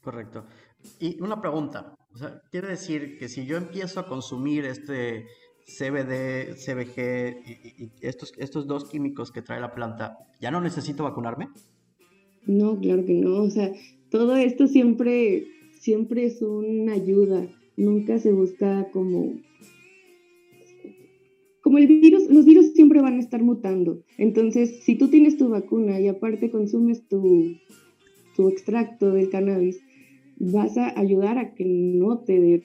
Correcto. 0.00 0.44
Y 1.00 1.20
una 1.20 1.40
pregunta, 1.40 1.96
quiere 2.50 2.68
decir 2.68 3.18
que 3.18 3.28
si 3.28 3.44
yo 3.44 3.56
empiezo 3.56 4.00
a 4.00 4.06
consumir 4.06 4.64
este 4.64 5.26
CBD, 5.66 6.54
CBG 6.54 7.42
y, 7.44 7.84
y, 7.84 7.92
estos, 8.00 8.32
estos 8.38 8.66
dos 8.66 8.88
químicos 8.88 9.32
que 9.32 9.42
trae 9.42 9.60
la 9.60 9.74
planta, 9.74 10.16
¿ya 10.40 10.50
no 10.50 10.60
necesito 10.60 11.02
vacunarme? 11.02 11.48
No, 12.46 12.78
claro 12.80 13.04
que 13.04 13.14
no. 13.14 13.42
O 13.42 13.50
sea, 13.50 13.72
todo 14.10 14.36
esto 14.36 14.66
siempre 14.66 15.44
siempre 15.78 16.26
es 16.26 16.42
una 16.42 16.92
ayuda, 16.92 17.48
nunca 17.76 18.18
se 18.18 18.32
busca 18.32 18.90
como 18.92 19.34
como 21.62 21.78
el 21.78 21.86
virus, 21.86 22.30
los 22.30 22.46
virus 22.46 22.72
siempre 22.72 23.02
van 23.02 23.16
a 23.16 23.20
estar 23.20 23.42
mutando. 23.42 24.02
Entonces, 24.16 24.80
si 24.84 24.96
tú 24.96 25.08
tienes 25.08 25.36
tu 25.36 25.48
vacuna 25.48 26.00
y 26.00 26.08
aparte 26.08 26.50
consumes 26.50 27.06
tu, 27.08 27.56
tu 28.36 28.48
extracto 28.48 29.12
del 29.12 29.28
cannabis, 29.28 29.78
vas 30.38 30.78
a 30.78 30.98
ayudar 30.98 31.36
a 31.36 31.54
que 31.54 31.64
no 31.66 32.18
te 32.20 32.40
dé 32.40 32.62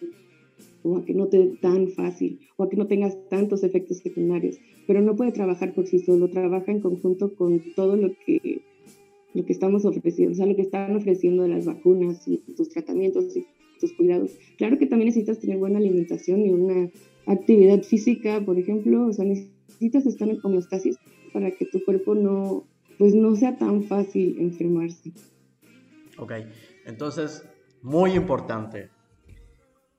o 0.84 0.98
a 0.98 1.06
que 1.06 1.13
no 1.13 1.27
te 1.27 1.38
dé 1.38 1.48
tan 1.62 1.89
fácil 1.89 2.39
o 2.56 2.63
a 2.63 2.70
que 2.70 2.77
no 2.77 2.88
tengas 2.88 3.18
tantos 3.30 3.63
efectos 3.63 3.98
secundarios, 3.98 4.58
pero 4.88 5.01
no 5.01 5.15
puede 5.15 5.32
trabajar 5.32 5.74
por 5.74 5.88
sí 5.88 6.00
solo, 6.00 6.30
trabaja 6.30 6.72
en 6.72 6.80
conjunto 6.80 7.36
con 7.36 7.62
todo 7.75 7.98
lo 7.98 8.12
que 8.25 8.62
lo 9.34 9.46
que 9.46 9.54
estamos 9.54 9.86
ofreciendo, 9.86 10.34
o 10.34 10.36
sea, 10.36 10.46
lo 10.46 10.56
que 10.56 10.62
están 10.62 10.96
ofreciendo 10.96 11.48
las 11.48 11.66
vacunas 11.66 12.28
y 12.28 12.38
tus 12.56 12.70
tratamientos 12.70 13.36
y 13.36 13.46
tus 13.80 13.94
cuidados. 13.94 14.32
Claro 14.58 14.78
que 14.78 14.86
también 14.86 15.08
necesitas 15.08 15.40
tener 15.40 15.58
buena 15.58 15.80
alimentación 15.80 16.46
y 16.46 16.50
una 16.52 16.90
actividad 17.25 17.82
física, 17.84 18.44
por 18.46 18.58
ejemplo, 18.58 19.08
o 19.08 19.13
sea, 19.13 19.25
necesitas 19.25 20.06
estar 20.06 20.30
en 20.30 20.40
homeostasis 20.44 20.98
para 21.32 21.52
que 21.52 21.66
tu 21.66 21.84
cuerpo 21.84 22.16
no, 22.16 22.68
pues 22.98 23.16
no 23.16 23.36
sea 23.36 23.58
tan 23.58 23.84
fácil 23.84 24.38
enfermarse. 24.40 25.12
Ok, 26.18 26.34
entonces, 26.86 27.44
muy 27.82 28.12
importante, 28.12 28.90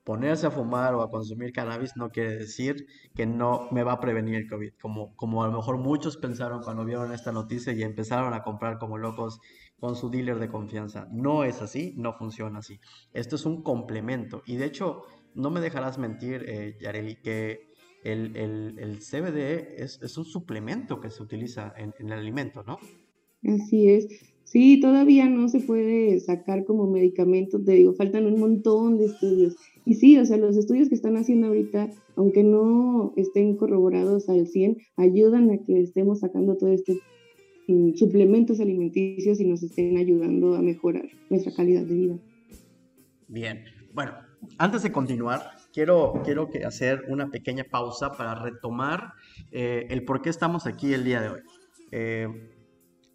ponerse 0.05 0.45
a 0.45 0.51
fumar 0.51 0.93
o 0.93 1.01
a 1.01 1.09
consumir 1.09 1.51
cannabis 1.51 1.97
no 1.97 2.11
quiere 2.11 2.37
decir 2.37 2.85
que 3.15 3.25
no 3.25 3.67
me 3.71 3.83
va 3.83 3.93
a 3.93 3.99
prevenir 3.99 4.35
el 4.35 4.47
COVID, 4.47 4.73
como, 4.79 5.15
como 5.15 5.43
a 5.43 5.47
lo 5.47 5.57
mejor 5.57 5.77
muchos 5.79 6.15
pensaron 6.15 6.61
cuando 6.61 6.85
vieron 6.85 7.11
esta 7.11 7.31
noticia 7.31 7.73
y 7.73 7.81
empezaron 7.81 8.33
a 8.33 8.43
comprar 8.43 8.77
como 8.77 8.99
locos 8.99 9.41
con 9.79 9.95
su 9.95 10.11
dealer 10.11 10.37
de 10.37 10.47
confianza. 10.47 11.07
No 11.11 11.43
es 11.43 11.61
así, 11.61 11.95
no 11.97 12.13
funciona 12.13 12.59
así. 12.59 12.79
Esto 13.13 13.35
es 13.35 13.45
un 13.45 13.63
complemento 13.63 14.43
y 14.45 14.57
de 14.57 14.65
hecho 14.65 15.01
no 15.33 15.49
me 15.49 15.59
dejarás 15.59 15.97
mentir, 15.97 16.45
eh, 16.47 16.77
Yareli, 16.79 17.15
que 17.15 17.73
el, 18.03 18.35
el, 18.37 18.99
CBD 18.99 19.81
es, 19.81 19.99
es, 20.03 20.17
un 20.19 20.25
suplemento 20.25 21.01
que 21.01 21.09
se 21.09 21.23
utiliza 21.23 21.73
en, 21.75 21.95
en, 21.97 22.11
el 22.11 22.19
alimento, 22.19 22.63
¿no? 22.63 22.77
Así 23.43 23.89
es. 23.89 24.34
Sí, 24.45 24.79
todavía 24.79 25.27
no 25.27 25.49
se 25.49 25.59
puede 25.59 26.19
sacar 26.19 26.65
como 26.65 26.87
medicamento, 26.87 27.61
te 27.61 27.73
digo, 27.73 27.93
faltan 27.93 28.27
un 28.27 28.39
montón 28.39 28.97
de 28.97 29.05
estudios. 29.05 29.55
Y 29.85 29.95
sí, 29.95 30.17
o 30.17 30.25
sea, 30.25 30.37
los 30.37 30.55
estudios 30.55 30.87
que 30.87 30.95
están 30.95 31.17
haciendo 31.17 31.47
ahorita, 31.47 31.89
aunque 32.15 32.43
no 32.43 33.13
estén 33.17 33.57
corroborados 33.57 34.29
al 34.29 34.47
100, 34.47 34.77
ayudan 34.97 35.49
a 35.49 35.57
que 35.57 35.81
estemos 35.81 36.19
sacando 36.19 36.57
todo 36.57 36.71
este 36.71 36.99
mm, 37.67 37.95
suplementos 37.95 38.59
alimenticios 38.59 39.39
y 39.39 39.45
nos 39.45 39.63
estén 39.63 39.97
ayudando 39.97 40.55
a 40.55 40.61
mejorar 40.61 41.09
nuestra 41.29 41.51
calidad 41.51 41.81
de 41.81 41.95
vida. 41.95 42.15
Bien, 43.27 43.65
bueno, 43.93 44.13
antes 44.59 44.83
de 44.83 44.91
continuar, 44.91 45.41
quiero, 45.73 46.21
quiero 46.23 46.49
que 46.49 46.65
hacer 46.65 47.01
una 47.09 47.31
pequeña 47.31 47.63
pausa 47.63 48.11
para 48.11 48.35
retomar 48.35 49.13
eh, 49.51 49.87
el 49.89 50.05
por 50.05 50.21
qué 50.21 50.29
estamos 50.29 50.67
aquí 50.67 50.93
el 50.93 51.03
día 51.03 51.21
de 51.21 51.29
hoy. 51.29 51.41
Eh, 51.91 52.54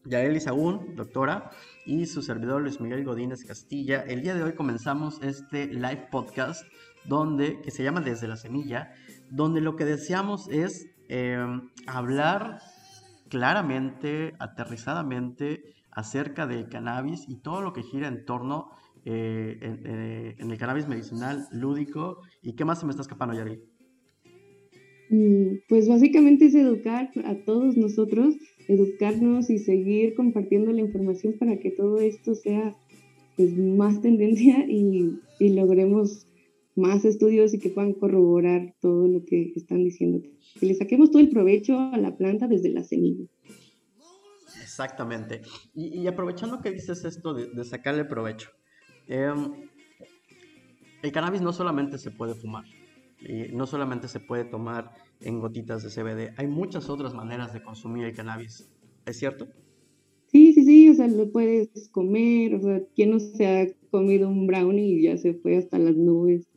Yaeli 0.05 0.41
Sagún, 0.41 0.95
doctora, 0.97 1.51
y 1.85 2.07
su 2.07 2.23
servidor 2.23 2.63
Luis 2.63 2.81
Miguel 2.81 3.05
Godínez 3.05 3.45
Castilla. 3.45 4.03
El 4.03 4.23
día 4.23 4.35
de 4.35 4.43
hoy 4.43 4.55
comenzamos 4.55 5.21
este 5.23 5.67
live 5.67 6.09
podcast 6.11 6.65
donde, 7.05 7.61
que 7.61 7.71
se 7.71 7.83
llama 7.83 8.01
Desde 8.01 8.29
la 8.29 8.37
Semilla, 8.37 8.93
donde 9.31 9.61
lo 9.61 9.77
que 9.77 9.85
deseamos 9.85 10.49
es 10.49 10.89
eh, 11.09 11.39
hablar 11.87 12.61
claramente, 13.29 14.35
aterrizadamente 14.39 15.75
acerca 15.91 16.47
del 16.47 16.69
cannabis 16.69 17.25
y 17.29 17.37
todo 17.37 17.63
lo 17.63 17.73
que 17.73 17.83
gira 17.83 18.09
en 18.09 18.25
torno 18.25 18.71
eh, 19.05 19.59
eh, 19.61 20.37
en, 20.39 20.51
el 20.51 20.59
cannabis 20.59 20.89
medicinal 20.89 21.47
lúdico. 21.53 22.23
¿Y 22.43 22.55
qué 22.55 22.65
más 22.65 22.81
se 22.81 22.87
me 22.87 22.91
está 22.91 23.03
escapando, 23.03 23.35
Yari? 23.35 23.61
Mm, 25.11 25.63
pues 25.69 25.89
básicamente 25.89 26.47
es 26.47 26.55
educar 26.55 27.11
a 27.25 27.35
todos 27.45 27.77
nosotros, 27.77 28.35
educarnos 28.69 29.51
y 29.51 29.59
seguir 29.59 30.15
compartiendo 30.15 30.73
la 30.73 30.81
información 30.81 31.35
para 31.39 31.59
que 31.59 31.71
todo 31.71 32.01
esto 32.01 32.35
sea 32.35 32.77
pues, 33.37 33.57
más 33.57 34.01
tendencia 34.01 34.67
y, 34.69 35.19
y 35.39 35.49
logremos 35.51 36.27
más 36.77 37.05
estudios 37.05 37.53
y 37.53 37.59
que 37.59 37.71
puedan 37.71 37.93
corroborar 37.93 38.75
todo 38.81 39.09
lo 39.09 39.25
que 39.25 39.53
están 39.57 39.85
diciendo. 39.85 40.23
Que 40.59 40.67
le 40.67 40.75
saquemos 40.75 41.11
todo 41.11 41.21
el 41.21 41.29
provecho 41.29 41.79
a 41.79 41.99
la 41.99 42.17
planta 42.17 42.47
desde 42.49 42.71
la 42.71 42.85
semilla. 42.85 43.27
Exactamente. 44.63 45.43
Y, 45.75 46.07
aprovechando 46.07 46.61
que 46.61 46.71
dices 46.71 47.05
esto 47.05 47.35
de, 47.35 47.47
de 47.51 47.65
sacarle 47.65 48.05
provecho, 48.05 48.51
Em, 49.11 49.69
el 51.03 51.11
cannabis 51.11 51.41
no 51.41 51.53
solamente 51.53 51.99
se 51.99 52.13
puede 52.13 52.37
fumar, 52.37 52.65
y 53.19 53.53
no 53.53 53.67
solamente 53.67 54.07
se 54.07 54.21
puede 54.21 54.45
tomar 54.45 54.93
en 55.21 55.41
gotitas 55.41 55.83
de 55.83 55.91
CBD, 55.91 56.35
hay 56.37 56.47
muchas 56.47 56.89
otras 56.89 57.15
maneras 57.15 57.53
de 57.53 57.63
consumir 57.63 58.05
el 58.05 58.15
cannabis, 58.15 58.71
¿es 59.07 59.19
cierto? 59.19 59.49
Sí, 60.27 60.53
sí, 60.53 60.65
sí, 60.65 60.89
o 60.89 60.95
sea, 60.95 61.09
lo 61.09 61.31
puedes 61.31 61.89
comer, 61.91 62.55
o 62.55 62.61
sea, 62.61 62.81
¿quién 62.95 63.11
no 63.11 63.19
se 63.19 63.47
ha 63.47 63.67
comido 63.91 64.29
un 64.29 64.47
brownie 64.47 64.99
y 64.99 65.03
ya 65.03 65.17
se 65.17 65.35
fue 65.35 65.57
hasta 65.57 65.79
las 65.79 65.97
nubes? 65.97 66.49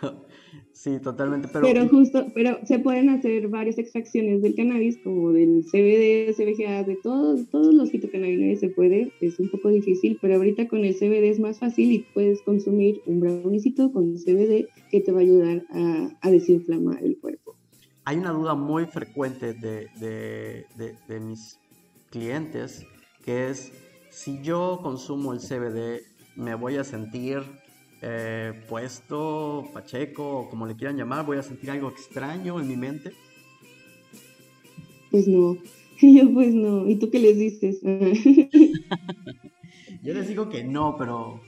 Sí, 0.72 0.98
totalmente. 1.00 1.48
Pero... 1.52 1.66
pero 1.66 1.88
justo, 1.88 2.26
pero 2.34 2.58
se 2.64 2.78
pueden 2.78 3.08
hacer 3.08 3.48
varias 3.48 3.78
extracciones 3.78 4.42
del 4.42 4.54
cannabis, 4.54 4.98
como 4.98 5.32
del 5.32 5.64
CBD, 5.64 6.34
CBGA, 6.34 6.84
de 6.84 6.96
todos, 7.02 7.48
todos 7.50 7.74
los 7.74 7.90
fitocannabinoides 7.90 8.60
se 8.60 8.68
puede. 8.68 9.12
Es 9.20 9.38
un 9.40 9.48
poco 9.48 9.68
difícil, 9.68 10.18
pero 10.20 10.36
ahorita 10.36 10.68
con 10.68 10.84
el 10.84 10.94
CBD 10.94 11.30
es 11.30 11.40
más 11.40 11.58
fácil 11.58 11.92
y 11.92 11.98
puedes 12.14 12.42
consumir 12.42 13.00
un 13.06 13.20
brownicito 13.20 13.92
con 13.92 14.14
CBD 14.16 14.68
que 14.90 15.00
te 15.00 15.12
va 15.12 15.18
a 15.18 15.22
ayudar 15.22 15.64
a, 15.70 16.30
desinflamar 16.30 17.02
el 17.02 17.18
cuerpo. 17.18 17.56
Hay 18.04 18.18
una 18.18 18.30
duda 18.30 18.54
muy 18.54 18.86
frecuente 18.86 19.54
de, 19.54 19.88
de, 19.98 20.64
de 21.08 21.20
mis 21.20 21.58
clientes 22.10 22.86
que 23.24 23.48
es 23.48 23.72
si 24.10 24.40
yo 24.42 24.80
consumo 24.82 25.32
el 25.32 25.40
CBD, 25.40 26.02
me 26.36 26.54
voy 26.54 26.76
a 26.76 26.84
sentir 26.84 27.42
eh, 28.02 28.52
puesto, 28.68 29.68
pacheco, 29.72 30.40
o 30.40 30.50
como 30.50 30.66
le 30.66 30.76
quieran 30.76 30.96
llamar, 30.96 31.24
voy 31.24 31.38
a 31.38 31.42
sentir 31.42 31.70
algo 31.70 31.88
extraño 31.88 32.60
en 32.60 32.68
mi 32.68 32.76
mente? 32.76 33.12
Pues 35.10 35.26
no, 35.26 35.56
yo 36.00 36.32
pues 36.32 36.54
no. 36.54 36.88
¿Y 36.88 36.96
tú 36.96 37.10
qué 37.10 37.18
les 37.18 37.38
dices? 37.38 37.80
yo 40.02 40.14
les 40.14 40.28
digo 40.28 40.48
que 40.48 40.64
no, 40.64 40.96
pero 40.98 41.40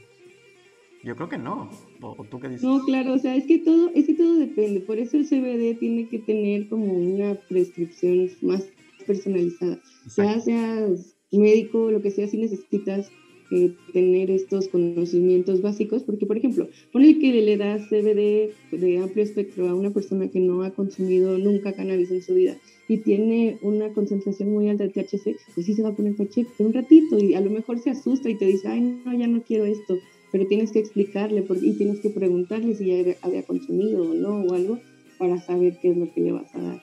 yo 1.04 1.16
creo 1.16 1.28
que 1.28 1.38
no. 1.38 1.70
¿O, 2.00 2.24
tú 2.24 2.40
qué 2.40 2.48
dices? 2.48 2.64
No, 2.64 2.84
claro, 2.84 3.14
o 3.14 3.18
sea, 3.18 3.36
es 3.36 3.46
que 3.46 3.58
todo, 3.58 3.90
es 3.94 4.06
que 4.06 4.14
todo 4.14 4.36
depende. 4.36 4.80
Por 4.80 4.98
eso 4.98 5.16
el 5.16 5.26
CBD 5.26 5.78
tiene 5.78 6.08
que 6.08 6.18
tener 6.18 6.68
como 6.68 6.92
una 6.92 7.34
prescripción 7.34 8.30
más 8.42 8.64
personalizada. 9.06 9.80
Ya 10.16 10.40
seas 10.40 11.14
médico, 11.30 11.90
lo 11.90 12.02
que 12.02 12.10
sea, 12.10 12.26
si 12.26 12.38
necesitas 12.38 13.10
eh, 13.50 13.72
tener 13.92 14.30
estos 14.30 14.68
conocimientos 14.68 15.62
básicos, 15.62 16.02
porque 16.02 16.26
por 16.26 16.36
ejemplo, 16.36 16.68
pone 16.92 17.18
que 17.18 17.32
le 17.40 17.56
das 17.56 17.88
CBD 17.88 18.50
de 18.72 18.98
amplio 18.98 19.24
espectro 19.24 19.68
a 19.68 19.74
una 19.74 19.90
persona 19.90 20.28
que 20.28 20.40
no 20.40 20.62
ha 20.62 20.70
consumido 20.70 21.38
nunca 21.38 21.72
cannabis 21.72 22.10
en 22.10 22.22
su 22.22 22.34
vida 22.34 22.58
y 22.88 22.98
tiene 22.98 23.58
una 23.62 23.92
concentración 23.92 24.50
muy 24.50 24.68
alta 24.68 24.84
de 24.84 24.90
THC, 24.90 25.36
pues 25.54 25.66
sí 25.66 25.74
se 25.74 25.82
va 25.82 25.90
a 25.90 25.94
poner 25.96 26.16
pacheco 26.16 26.50
por 26.56 26.66
un 26.66 26.72
ratito 26.72 27.18
y 27.18 27.34
a 27.34 27.40
lo 27.40 27.50
mejor 27.50 27.78
se 27.78 27.90
asusta 27.90 28.30
y 28.30 28.36
te 28.36 28.46
dice, 28.46 28.68
ay, 28.68 28.80
no, 29.04 29.16
ya 29.16 29.26
no 29.26 29.42
quiero 29.42 29.66
esto, 29.66 29.98
pero 30.32 30.46
tienes 30.46 30.72
que 30.72 30.78
explicarle 30.78 31.44
y 31.62 31.72
tienes 31.72 32.00
que 32.00 32.10
preguntarle 32.10 32.74
si 32.74 32.86
ya 32.86 33.16
había 33.22 33.42
consumido 33.42 34.10
o 34.10 34.14
no 34.14 34.42
o 34.42 34.54
algo 34.54 34.78
para 35.18 35.40
saber 35.40 35.78
qué 35.80 35.90
es 35.90 35.96
lo 35.96 36.12
que 36.12 36.20
le 36.20 36.32
vas 36.32 36.54
a 36.54 36.62
dar. 36.62 36.82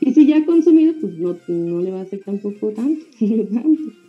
Y 0.00 0.12
si 0.12 0.26
ya 0.26 0.38
ha 0.38 0.44
consumido, 0.44 0.94
pues 1.00 1.16
no, 1.18 1.36
no 1.48 1.80
le 1.80 1.90
va 1.90 2.00
a 2.00 2.02
hacer 2.02 2.20
tampoco 2.24 2.70
tanto, 2.70 3.04
tanto. 3.52 4.01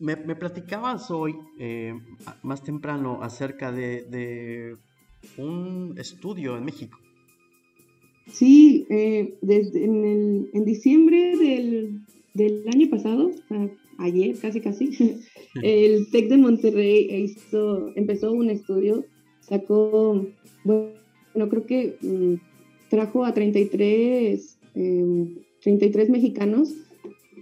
Me, 0.00 0.16
platicabas 0.16 1.10
hoy, 1.10 1.34
eh, 1.58 1.92
más 2.42 2.62
temprano, 2.62 3.18
acerca 3.20 3.72
de, 3.72 4.76
un 5.36 5.94
estudio 5.98 6.56
en 6.56 6.64
México. 6.64 6.98
Sí, 8.28 8.86
eh, 8.90 9.36
desde 9.42 9.84
en, 9.84 10.04
el, 10.04 10.50
en 10.52 10.64
diciembre 10.64 11.36
del, 12.34 12.68
año 12.72 12.88
pasado, 12.90 13.32
ayer 13.98 14.38
casi 14.38 14.60
casi, 14.60 14.90
el 15.62 16.08
TEC 16.12 16.28
de 16.28 16.36
Monterrey 16.36 17.24
hizo, 17.24 17.92
empezó 17.96 18.30
un 18.30 18.50
estudio, 18.50 19.04
sacó, 19.40 20.24
bueno, 20.62 21.48
creo 21.48 21.66
que 21.66 21.96
mm, 22.00 22.34
trajo 22.88 23.24
a 23.24 23.34
33, 23.34 24.58
33 25.60 26.08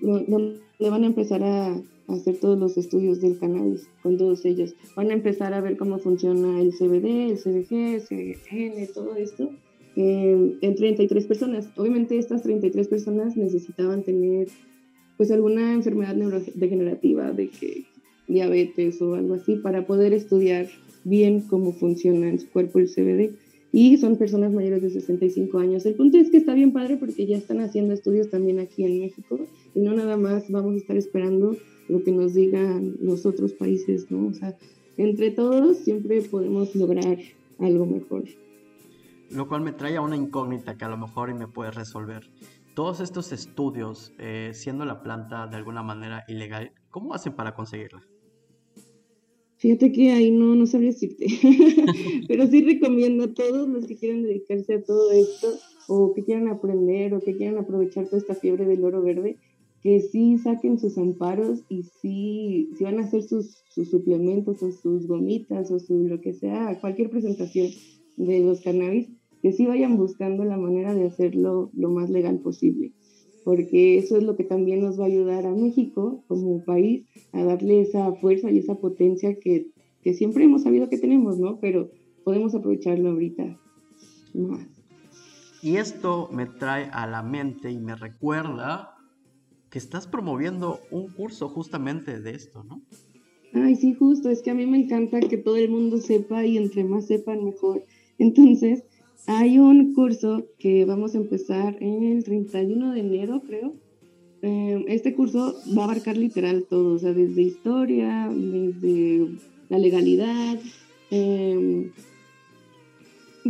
em, 0.07 0.13
mexicanos, 0.13 0.61
donde 0.79 0.91
van 0.91 1.05
a 1.05 1.07
empezar 1.07 1.43
a 1.43 1.81
hacer 2.09 2.39
todos 2.39 2.59
los 2.59 2.77
estudios 2.77 3.21
del 3.21 3.39
cannabis 3.39 3.89
con 4.03 4.17
todos 4.17 4.45
ellos. 4.45 4.75
Van 4.95 5.11
a 5.11 5.15
empezar 5.15 5.55
a 5.55 5.61
ver 5.61 5.77
cómo 5.77 5.99
funciona 5.99 6.61
el 6.61 6.73
CBD, 6.73 7.31
el 7.31 7.39
CBG, 7.39 7.73
el 7.73 8.03
CBN, 8.03 8.87
todo 8.95 9.17
esto 9.17 9.51
eh, 9.97 10.59
en 10.61 10.75
33 10.75 11.27
personas. 11.27 11.69
Obviamente 11.77 12.19
estas 12.19 12.43
33 12.43 12.89
personas 12.89 13.37
necesitaban 13.37 14.03
tener 14.03 14.49
pues 15.17 15.31
alguna 15.31 15.73
enfermedad 15.73 16.15
neurodegenerativa 16.15 17.33
de 17.33 17.49
que 17.49 17.85
diabetes 18.29 19.01
o 19.01 19.15
algo 19.15 19.35
así 19.35 19.57
para 19.57 19.87
poder 19.87 20.13
estudiar 20.13 20.69
bien 21.05 21.41
cómo 21.41 21.73
funciona 21.73 22.29
en 22.29 22.39
su 22.39 22.51
cuerpo 22.51 22.79
el 22.79 22.89
CBD. 22.89 23.35
Y 23.73 23.97
son 23.99 24.17
personas 24.17 24.53
mayores 24.53 24.83
de 24.83 24.91
65 24.91 25.59
años. 25.59 25.85
El 25.87 25.95
punto 25.95 26.17
es 26.19 26.31
que 26.31 26.39
está 26.39 26.55
bien 26.55 26.73
padre 26.73 26.97
porque 26.97 27.27
ya 27.27 27.37
están 27.37 27.61
haciendo 27.61 27.93
estudios 27.93 28.31
también 28.31 28.59
aquí 28.59 28.85
en 28.85 29.01
México 29.01 29.39
y 29.75 29.81
no 29.81 29.95
nada 29.95 30.17
más 30.17 30.51
vamos 30.51 30.75
a 30.75 30.79
estar 30.79 30.97
esperando 30.97 31.57
lo 31.89 32.03
que 32.03 32.13
nos 32.13 32.35
digan 32.35 32.97
los 33.01 33.27
otros 33.27 33.53
países, 33.53 34.11
¿no? 34.11 34.29
O 34.29 34.33
sea, 34.35 34.57
entre 34.97 35.31
todos 35.31 35.79
siempre 35.79 36.23
podemos 36.23 36.75
lograr 36.75 37.19
algo 37.59 37.87
mejor. 37.87 38.25
Lo 39.31 39.49
cual 39.49 39.63
me 39.63 39.73
trae 39.73 39.97
a 39.97 40.01
una 40.01 40.17
incógnita 40.17 40.77
que 40.77 40.85
a 40.85 40.89
lo 40.89 40.97
mejor 40.97 41.31
y 41.31 41.35
me 41.35 41.49
puede 41.49 41.71
resolver. 41.71 42.31
Todos 42.75 43.01
estos 43.01 43.33
estudios, 43.33 44.13
eh, 44.19 44.53
siendo 44.55 44.85
la 44.85 45.03
planta 45.03 45.47
de 45.47 45.57
alguna 45.57 45.83
manera 45.83 46.25
ilegal, 46.29 46.73
¿cómo 46.91 47.15
hacen 47.15 47.35
para 47.35 47.55
conseguirla? 47.55 48.03
Fíjate 49.67 49.91
que 49.91 50.13
ahí 50.13 50.31
no, 50.31 50.55
no 50.55 50.65
sabría 50.65 50.93
decirte, 50.93 51.27
pero 52.29 52.47
sí 52.47 52.63
recomiendo 52.63 53.25
a 53.25 53.35
todos 53.35 53.69
los 53.69 53.85
que 53.85 53.97
quieran 53.97 54.23
dedicarse 54.23 54.75
a 54.75 54.85
todo 54.85 55.11
esto 55.11 55.49
o 55.89 56.15
que 56.15 56.23
quieran 56.23 56.47
aprender 56.47 57.13
o 57.15 57.21
que 57.21 57.37
quieran 57.37 57.59
aprovechar 57.59 58.05
toda 58.05 58.19
esta 58.19 58.37
fiebre 58.37 58.65
del 58.65 58.85
oro 58.85 59.03
verde, 59.03 59.39
que 59.83 59.99
sí 60.03 60.39
saquen 60.39 60.79
sus 60.79 60.97
amparos 60.99 61.65
y 61.69 61.83
sí, 61.83 62.71
si 62.79 62.85
van 62.85 63.01
a 63.01 63.03
hacer 63.03 63.25
sus, 63.25 63.65
sus, 63.69 63.91
suplementos 63.91 64.63
o 64.63 64.71
sus 64.71 65.09
gomitas 65.09 65.69
o 65.73 65.81
su 65.81 66.07
lo 66.07 66.21
que 66.21 66.33
sea, 66.33 66.79
cualquier 66.81 67.11
presentación 67.11 67.67
de 68.17 68.39
los 68.45 68.61
cannabis, 68.61 69.09
que 69.43 69.51
sí 69.51 69.67
vayan 69.67 69.97
buscando 69.97 70.45
la 70.45 70.59
manera 70.59 70.95
de 70.95 71.07
hacerlo 71.07 71.73
lo 71.75 71.91
más 71.91 72.09
legal 72.09 72.39
posible, 72.39 72.93
porque 73.47 73.97
eso 73.97 74.17
es 74.17 74.25
lo 74.25 74.35
que 74.35 74.43
también 74.43 74.81
nos 74.81 74.99
va 74.99 75.05
a 75.05 75.07
ayudar 75.07 75.47
a 75.47 75.55
México 75.55 76.25
como 76.27 76.65
país 76.65 77.07
a 77.31 77.45
darle 77.45 77.81
esa 77.81 78.13
fuerza 78.15 78.51
y 78.51 78.59
esa 78.59 78.75
potencia 78.75 79.39
que, 79.39 79.69
que 80.03 80.15
siempre 80.15 80.43
hemos 80.43 80.65
sabido 80.65 80.89
que 80.89 80.99
tenemos, 80.99 81.39
¿no? 81.39 81.61
Pero 81.61 81.93
podemos 82.25 82.57
aprovecharlo 82.57 83.11
ahorita 83.11 83.57
más. 84.35 84.67
Y 85.63 85.77
esto 85.77 86.29
me 86.33 86.47
trae 86.47 86.91
a 86.93 87.07
la 87.07 87.23
mente 87.23 87.71
y 87.71 87.79
me 87.79 87.95
recuerda 87.95 88.97
que 89.71 89.79
estás 89.79 90.09
promoviendo 90.09 90.81
un 90.91 91.07
curso 91.13 91.49
justamente 91.49 92.21
de 92.21 92.33
esto, 92.33 92.65
¿no? 92.65 92.83
Ay, 93.53 93.77
sí, 93.77 93.95
justo, 93.95 94.29
es 94.29 94.43
que 94.43 94.51
a 94.51 94.55
mí 94.55 94.67
me 94.67 94.79
encanta 94.79 95.21
que 95.21 95.39
todo 95.39 95.55
el 95.57 95.71
mundo 95.71 95.99
sepa 95.99 96.45
y 96.45 96.57
entre 96.57 96.83
más 96.83 97.07
sepan 97.07 97.45
mejor. 97.45 97.85
Entonces, 98.19 98.83
hay 99.27 99.59
un 99.59 99.95
curso 99.95 100.47
que 100.59 100.85
vamos 100.85 101.15
a 101.15 101.19
empezar 101.19 101.77
el 101.81 102.23
31 102.25 102.93
de 102.93 103.01
enero, 103.01 103.43
creo. 103.47 103.75
Em, 104.43 104.85
este 104.89 105.15
curso 105.15 105.57
va 105.77 105.83
a 105.83 105.85
abarcar 105.85 106.17
literal 106.17 106.67
todo, 106.69 106.95
o 106.95 106.99
sea, 106.99 107.13
desde 107.13 107.43
historia, 107.43 108.29
desde 108.31 109.29
la 109.69 109.79
legalidad, 109.79 110.59
eh, 111.11 111.91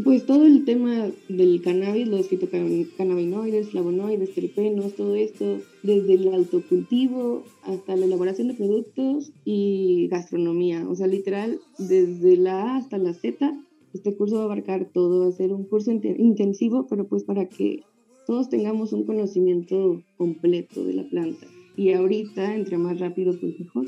pues 0.04 0.26
todo 0.26 0.46
el 0.46 0.64
tema 0.64 1.10
del 1.28 1.62
cannabis, 1.62 2.06
los 2.06 2.28
fitocannabinoides, 2.28 3.70
flavonoides, 3.70 4.34
terpenos, 4.34 4.94
todo 4.94 5.14
esto, 5.14 5.60
desde 5.82 6.14
el 6.14 6.34
autocultivo 6.34 7.44
hasta 7.62 7.96
la 7.96 8.06
elaboración 8.06 8.48
de 8.48 8.54
productos 8.54 9.32
y 9.44 10.08
gastronomía. 10.08 10.86
O 10.88 10.94
sea, 10.94 11.06
literal, 11.06 11.60
desde 11.78 12.36
la 12.36 12.74
A 12.74 12.76
hasta 12.76 12.98
la 12.98 13.14
Z, 13.14 13.58
este 13.92 14.16
curso 14.16 14.36
va 14.36 14.42
a 14.42 14.44
abarcar 14.44 14.90
todo, 14.92 15.20
va 15.20 15.28
a 15.28 15.32
ser 15.32 15.52
un 15.52 15.64
curso 15.64 15.90
intensivo, 15.90 16.86
pero 16.88 17.08
pues 17.08 17.24
para 17.24 17.48
que 17.48 17.82
todos 18.26 18.48
tengamos 18.48 18.92
un 18.92 19.04
conocimiento 19.04 20.02
completo 20.16 20.84
de 20.84 20.94
la 20.94 21.04
planta. 21.04 21.46
Y 21.76 21.92
ahorita, 21.92 22.54
entre 22.54 22.78
más 22.78 22.98
rápido, 22.98 23.38
pues 23.38 23.58
mejor. 23.60 23.86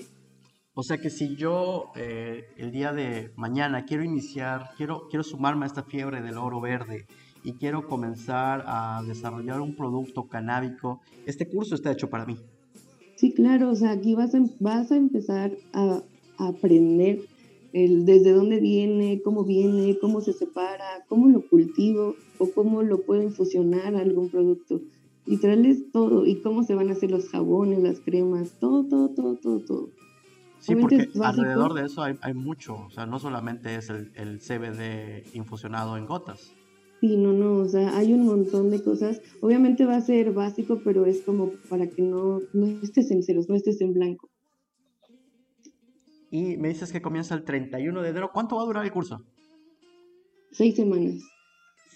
O 0.75 0.83
sea 0.85 0.99
que 0.99 1.11
si 1.11 1.35
yo 1.35 1.87
eh, 1.97 2.45
el 2.57 2.71
día 2.71 2.93
de 2.93 3.33
mañana 3.35 3.85
quiero 3.85 4.05
iniciar, 4.05 4.71
quiero, 4.77 5.09
quiero 5.11 5.25
sumarme 5.25 5.65
a 5.65 5.67
esta 5.67 5.83
fiebre 5.83 6.23
del 6.23 6.39
oro 6.39 6.61
verde 6.61 7.07
y 7.43 7.55
quiero 7.55 7.89
comenzar 7.89 8.63
a 8.67 9.03
desarrollar 9.05 9.61
un 9.61 9.75
producto 9.75 10.29
canábico, 10.29 11.01
este 11.27 11.49
curso 11.49 11.75
está 11.75 11.91
hecho 11.91 12.09
para 12.09 12.27
mí. 12.27 12.37
Sí, 13.17 13.33
claro, 13.33 13.71
o 13.71 13.75
sea, 13.75 13.91
aquí 13.91 14.15
vas 14.15 14.33
a, 14.37 14.41
vas 14.61 14.93
a 14.93 14.97
empezar 14.97 15.57
a, 15.73 16.03
aprender 16.39 17.23
el, 17.73 18.05
desde 18.05 18.33
dónde 18.33 18.61
viene, 18.61 19.21
cómo 19.23 19.45
viene, 19.45 19.99
cómo 20.01 20.21
se 20.21 20.33
separa, 20.33 21.05
cómo 21.09 21.29
lo 21.29 21.47
cultivo 21.47 22.15
o 22.39 22.51
cómo 22.51 22.83
lo 22.83 23.03
pueden 23.03 23.33
fusionar 23.33 23.95
a 23.95 24.01
algún 24.01 24.31
producto. 24.31 24.81
Literal 25.27 25.67
es 25.67 25.91
todo, 25.93 26.25
y 26.25 26.41
cómo 26.41 26.63
se 26.63 26.75
van 26.75 26.89
a 26.89 26.93
hacer 26.93 27.11
los 27.11 27.29
jabones, 27.29 27.81
las 27.81 28.01
cremas, 28.01 28.53
todo, 28.59 28.85
todo, 28.85 29.11
todo, 29.11 29.37
todo, 29.37 29.61
todo. 29.61 29.91
Sí, 30.59 30.75
porque 30.75 31.09
alrededor 31.23 31.75
de 31.75 31.87
eso 31.87 32.03
hay, 32.03 32.35
mucho, 32.35 32.75
o 32.87 32.91
sea, 32.91 33.07
no 33.07 33.19
solamente 33.19 33.77
es 33.77 33.91
el, 33.91 34.11
el, 34.17 34.41
CBD 34.41 35.25
infusionado 35.35 35.97
en 35.97 36.07
gotas. 36.07 36.53
Sí, 37.01 37.17
no, 37.17 37.33
no, 37.33 37.59
o 37.59 37.69
sea, 37.69 37.97
hay 37.97 38.13
un 38.13 38.27
montón 38.27 38.71
de 38.71 38.83
cosas. 38.83 39.21
Obviamente 39.41 39.85
va 39.85 39.97
a 39.97 40.01
ser 40.01 40.33
básico, 40.33 40.81
pero 40.83 41.07
es 41.07 41.21
como 41.21 41.53
para 41.69 41.87
que 41.87 42.03
no, 42.03 42.41
no 42.53 42.67
estés 42.83 43.11
en 43.13 43.23
ceros, 43.23 43.49
no 43.49 43.55
estés 43.55 43.81
en 43.81 43.93
blanco. 43.93 44.31
Y 46.31 46.57
me 46.57 46.69
dices 46.69 46.93
que 46.93 47.01
comienza 47.01 47.35
el 47.35 47.45
31 47.45 48.03
de 48.03 48.09
enero. 48.11 48.31
¿Cuánto 48.33 48.57
va 48.57 48.63
a 48.63 48.67
durar 48.67 48.85
el 48.85 48.93
curso? 48.93 49.25
Seis 50.53 50.77
semanas. 50.77 51.23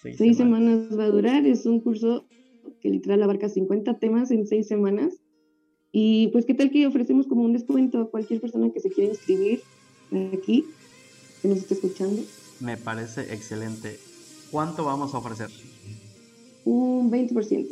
Seis, 0.03 0.17
semanas. 0.17 0.37
semanas 0.37 0.99
va 0.99 1.05
a 1.05 1.11
durar. 1.11 1.47
Es 1.47 1.67
un 1.67 1.81
curso 1.81 2.27
que 2.81 2.91
literal 2.91 3.23
abarca 3.23 3.49
50 3.49 3.99
temas 3.99 4.31
en 4.31 4.47
seis 4.47 4.67
semanas 4.67 5.23
y 5.93 6.29
pues, 6.29 6.47
¿qué 6.47 6.55
tal 6.55 6.71
que 6.71 6.87
ofrecemos 6.87 7.27
como 7.27 7.43
un 7.43 7.53
descuento 7.53 8.01
a 8.01 8.11
cualquier 8.11 8.41
persona 8.41 8.71
que 8.73 8.81
se 8.81 8.91
quiera 8.91 9.11
inscribir 9.11 9.61
aquí, 10.33 10.65
que 11.43 11.49
nos 11.49 11.59
esté 11.59 11.75
escuchando? 11.75 12.23
Me 12.61 12.79
parece 12.79 13.35
excelente. 13.35 13.99
¿Cuánto 14.51 14.85
vamos 14.85 15.15
a 15.15 15.19
ofrecer? 15.19 15.51
Un 16.65 17.11
20%. 17.11 17.69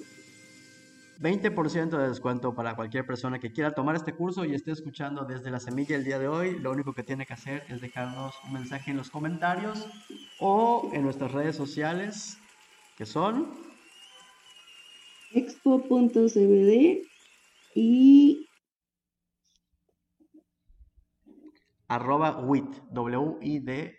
20% 1.21 1.99
de 1.99 2.09
descuento 2.09 2.55
para 2.55 2.75
cualquier 2.75 3.07
persona 3.07 3.39
que 3.39 3.53
quiera 3.53 3.73
tomar 3.73 3.95
este 3.95 4.15
curso 4.15 4.47
y 4.47 4.55
esté 4.55 4.73
escuchando 4.73 5.27
desde 5.27 5.51
la 5.51 5.61
semilla 5.61 5.95
el 5.95 6.05
día 6.05 6.19
de 6.19 6.29
hoy. 6.29 6.59
Lo 6.59 6.73
único 6.73 6.95
que 6.95 7.03
tiene 7.03 7.27
que 7.27 7.35
hacer 7.35 7.63
es 7.69 7.83
dejarnos 7.83 8.35
un 8.47 8.55
mensaje 8.55 8.91
en 8.91 8.97
los 8.97 9.11
comentarios 9.11 9.87
o 10.39 10.91
en 10.95 11.03
nuestras 11.03 11.33
redes 11.33 11.57
sociales, 11.57 12.39
que 12.97 13.05
son 13.05 13.51
expo.cbd 15.35 17.07
y 17.75 18.49
arroba 21.87 22.41
WIT, 22.41 22.77
W-I-D 22.93 23.95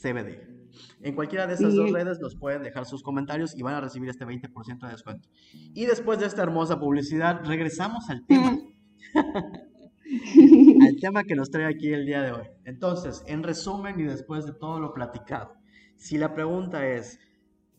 CBD. 0.00 0.57
En 1.00 1.14
cualquiera 1.14 1.46
de 1.46 1.54
esas 1.54 1.74
dos 1.74 1.90
redes 1.90 2.18
nos 2.20 2.36
pueden 2.36 2.62
dejar 2.62 2.86
sus 2.86 3.02
comentarios 3.02 3.56
y 3.56 3.62
van 3.62 3.74
a 3.74 3.80
recibir 3.80 4.08
este 4.08 4.26
20% 4.26 4.80
de 4.80 4.92
descuento. 4.92 5.28
Y 5.52 5.86
después 5.86 6.18
de 6.18 6.26
esta 6.26 6.42
hermosa 6.42 6.78
publicidad, 6.78 7.44
regresamos 7.44 8.08
al 8.10 8.26
tema. 8.26 8.58
al 10.80 10.96
tema 11.00 11.24
que 11.24 11.34
nos 11.34 11.50
trae 11.50 11.66
aquí 11.66 11.92
el 11.92 12.06
día 12.06 12.22
de 12.22 12.32
hoy. 12.32 12.46
Entonces, 12.64 13.22
en 13.26 13.42
resumen 13.42 13.98
y 14.00 14.04
después 14.04 14.46
de 14.46 14.52
todo 14.52 14.80
lo 14.80 14.94
platicado, 14.94 15.54
si 15.96 16.18
la 16.18 16.34
pregunta 16.34 16.86
es, 16.86 17.18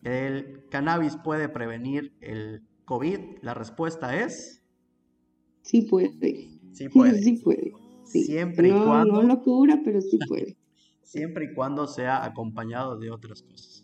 ¿el 0.03 0.65
cannabis 0.69 1.17
puede 1.17 1.49
prevenir 1.49 2.13
el 2.21 2.63
COVID? 2.85 3.19
La 3.41 3.53
respuesta 3.53 4.15
es... 4.15 4.63
Sí 5.61 5.83
puede. 5.83 6.59
Sí 6.71 6.89
puede. 6.89 7.21
sí 7.23 7.37
puede. 7.43 7.73
Siempre 8.03 8.69
y 8.69 8.71
cuando. 8.71 9.21
No 9.21 9.23
lo 9.23 9.41
cura, 9.41 9.79
pero 9.83 10.01
sí 10.01 10.17
puede. 10.27 10.57
Siempre 11.09 11.45
y 11.45 11.55
cuando 11.55 11.87
sea 11.87 12.23
acompañado 12.23 12.95
de 12.99 13.09
otras 13.09 13.41
cosas. 13.41 13.83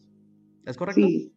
¿Es 0.63 0.77
correcto? 0.77 1.01
Sí, 1.01 1.33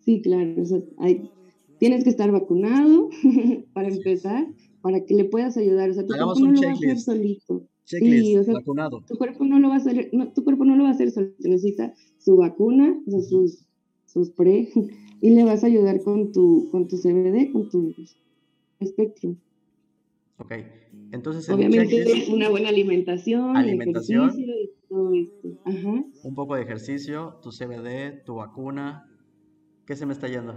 sí 0.00 0.20
claro. 0.20 0.54
hay, 0.98 1.30
tienes 1.78 2.04
que 2.04 2.10
estar 2.10 2.30
vacunado 2.30 3.08
para 3.72 3.88
empezar, 3.88 4.46
para 4.82 5.02
que 5.06 5.14
le 5.14 5.24
puedas 5.24 5.56
ayudar. 5.56 5.88
O 5.88 5.94
sea, 5.94 6.04
tu 6.04 6.12
cuerpo 6.12 6.40
no 6.40 6.52
lo 6.52 6.60
va 6.60 6.68
a 6.68 6.72
hacer 6.74 6.98
solito. 6.98 7.66
sí, 7.86 8.36
o 8.36 8.44
sea, 8.44 8.52
vacunado. 8.52 9.02
Tu 9.08 9.16
cuerpo 9.16 9.46
no 9.46 9.58
lo 9.58 9.68
va 9.68 9.76
a 9.76 9.78
hacer, 9.78 10.10
no, 10.12 10.30
tu 10.30 10.44
cuerpo 10.44 10.66
no 10.66 10.76
lo 10.76 10.82
va 10.82 10.90
a 10.90 10.92
hacer 10.92 11.10
solito. 11.10 11.48
Necesita 11.48 11.94
su 12.18 12.36
vacuna, 12.36 13.02
o 13.06 13.10
sea, 13.10 13.22
sus, 13.22 13.66
sus 14.04 14.28
pre, 14.32 14.68
y 15.22 15.30
le 15.30 15.44
vas 15.44 15.64
a 15.64 15.68
ayudar 15.68 16.02
con 16.02 16.32
tu, 16.32 16.68
con 16.70 16.86
tu 16.86 16.98
CBD, 16.98 17.50
con 17.50 17.70
tu 17.70 17.94
espectro. 18.78 19.36
Ok, 20.40 20.52
entonces... 21.12 21.48
Obviamente 21.50 22.26
una 22.32 22.48
buena 22.48 22.70
alimentación, 22.70 23.56
alimentación 23.56 24.30
ejercicio 24.30 24.54
y 24.54 24.70
todo 24.88 25.14
esto. 25.14 25.48
Ajá. 25.66 26.04
Un 26.22 26.34
poco 26.34 26.54
de 26.56 26.62
ejercicio, 26.62 27.38
tu 27.42 27.50
CBD, 27.50 28.24
tu 28.24 28.36
vacuna. 28.36 29.06
¿Qué 29.86 29.96
se 29.96 30.06
me 30.06 30.14
está 30.14 30.28
yendo? 30.28 30.54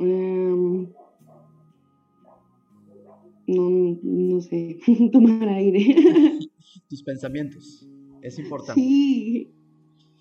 Em, 0.00 0.88
no, 3.46 3.98
no 4.02 4.40
sé, 4.40 4.78
tomar 5.12 5.48
aire. 5.48 5.94
Tus 6.88 7.02
pensamientos, 7.02 7.86
es 8.22 8.38
importante. 8.38 8.80
Sí. 8.80 9.52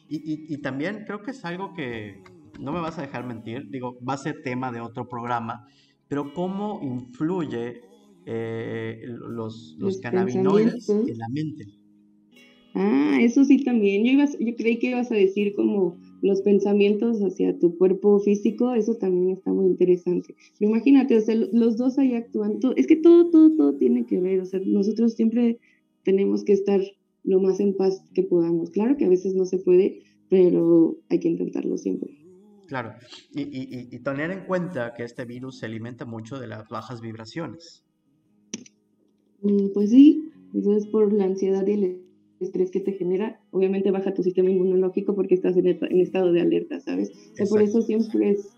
Y, 0.10 0.16
y, 0.16 0.54
y, 0.54 0.58
también 0.62 1.04
creo 1.06 1.22
que 1.22 1.32
es 1.32 1.44
algo 1.46 1.74
que 1.74 2.24
no 2.60 2.72
me 2.72 2.80
vas 2.80 2.98
a 2.98 3.02
dejar 3.02 3.26
mentir, 3.26 3.70
digo, 3.70 3.98
va 4.08 4.14
a 4.14 4.18
ser 4.18 4.42
tema 4.42 4.72
de 4.72 4.80
otro 4.80 5.08
programa, 5.08 5.68
pero 6.08 6.34
cómo 6.34 6.80
influye 6.82 7.82
eh, 8.30 9.04
los, 9.08 9.78
los, 9.80 10.00
cannabinoides 10.00 10.90
en 10.90 11.18
la 11.18 11.30
mente. 11.30 11.66
Ah, 12.74 13.20
eso 13.22 13.46
sí 13.46 13.64
también. 13.64 14.04
Yo, 14.04 14.12
iba, 14.12 14.26
yo 14.26 14.56
creí 14.58 14.80
que 14.80 14.90
ibas 14.90 15.10
a 15.14 15.16
decir 15.16 15.56
como 15.56 15.98
los 16.22 16.42
pensamientos 16.42 17.22
hacia 17.22 17.58
tu 17.58 17.78
cuerpo 17.78 18.20
físico, 18.20 18.74
eso 18.74 18.96
también 18.96 19.38
está 19.38 19.54
muy 19.54 19.68
interesante. 19.68 20.36
imagínate, 20.60 21.16
o 21.16 21.22
sea, 21.22 21.36
los 21.36 21.78
dos 21.78 21.98
ahí 22.00 22.16
actúan, 22.16 22.60
es 22.76 22.86
que 22.86 22.98
todo, 22.98 23.30
todo, 23.30 23.56
todo 23.56 23.78
tiene 23.78 24.06
que 24.06 24.20
ver, 24.20 24.42
o 24.42 24.46
sea, 24.46 24.60
nosotros 24.66 25.14
siempre 25.14 25.60
tenemos 26.04 26.44
que 26.44 26.52
estar 26.52 26.82
lo 27.24 27.40
más 27.40 27.62
en 27.62 27.78
paz 27.78 28.04
que 28.14 28.24
podamos. 28.24 28.72
Claro 28.72 28.98
que 28.98 29.06
a 29.06 29.10
veces 29.10 29.36
no 29.36 29.46
se 29.46 29.60
puede, 29.60 30.02
pero 30.30 30.98
hay 31.10 31.22
que 31.22 31.30
intentarlo 31.30 31.78
siempre. 31.78 32.18
Claro, 32.68 32.92
y, 33.34 33.96
y, 33.96 34.00
tener 34.00 34.32
en 34.32 34.44
cuenta 34.46 34.94
que 34.94 35.04
este 35.04 35.24
virus 35.24 35.60
se 35.60 35.66
alimenta 35.66 36.04
mucho 36.04 36.38
de 36.38 36.48
las 36.48 36.68
bajas 36.68 37.00
vibraciones. 37.00 37.87
Mm, 39.48 39.70
pues 39.74 39.92
sí, 39.92 40.30
eso 40.54 40.74
es 40.74 40.88
por 40.88 41.14
la 41.14 41.26
ansiedad 41.26 41.66
y 41.68 41.74
el 41.74 42.02
estrés 42.40 42.70
que 42.72 42.82
te 42.82 42.94
genera. 42.94 43.40
Obviamente 43.52 43.92
baja 43.92 44.14
tu 44.14 44.24
sistema 44.24 44.50
inmunológico 44.50 45.16
porque 45.16 45.36
estás 45.36 45.56
en, 45.58 45.68
estado 46.00 46.32
de 46.34 46.42
alerta, 46.42 46.80
¿sabes? 46.80 47.12
por 47.50 47.62
eso 47.62 47.82
siempre 47.82 48.32
es 48.32 48.50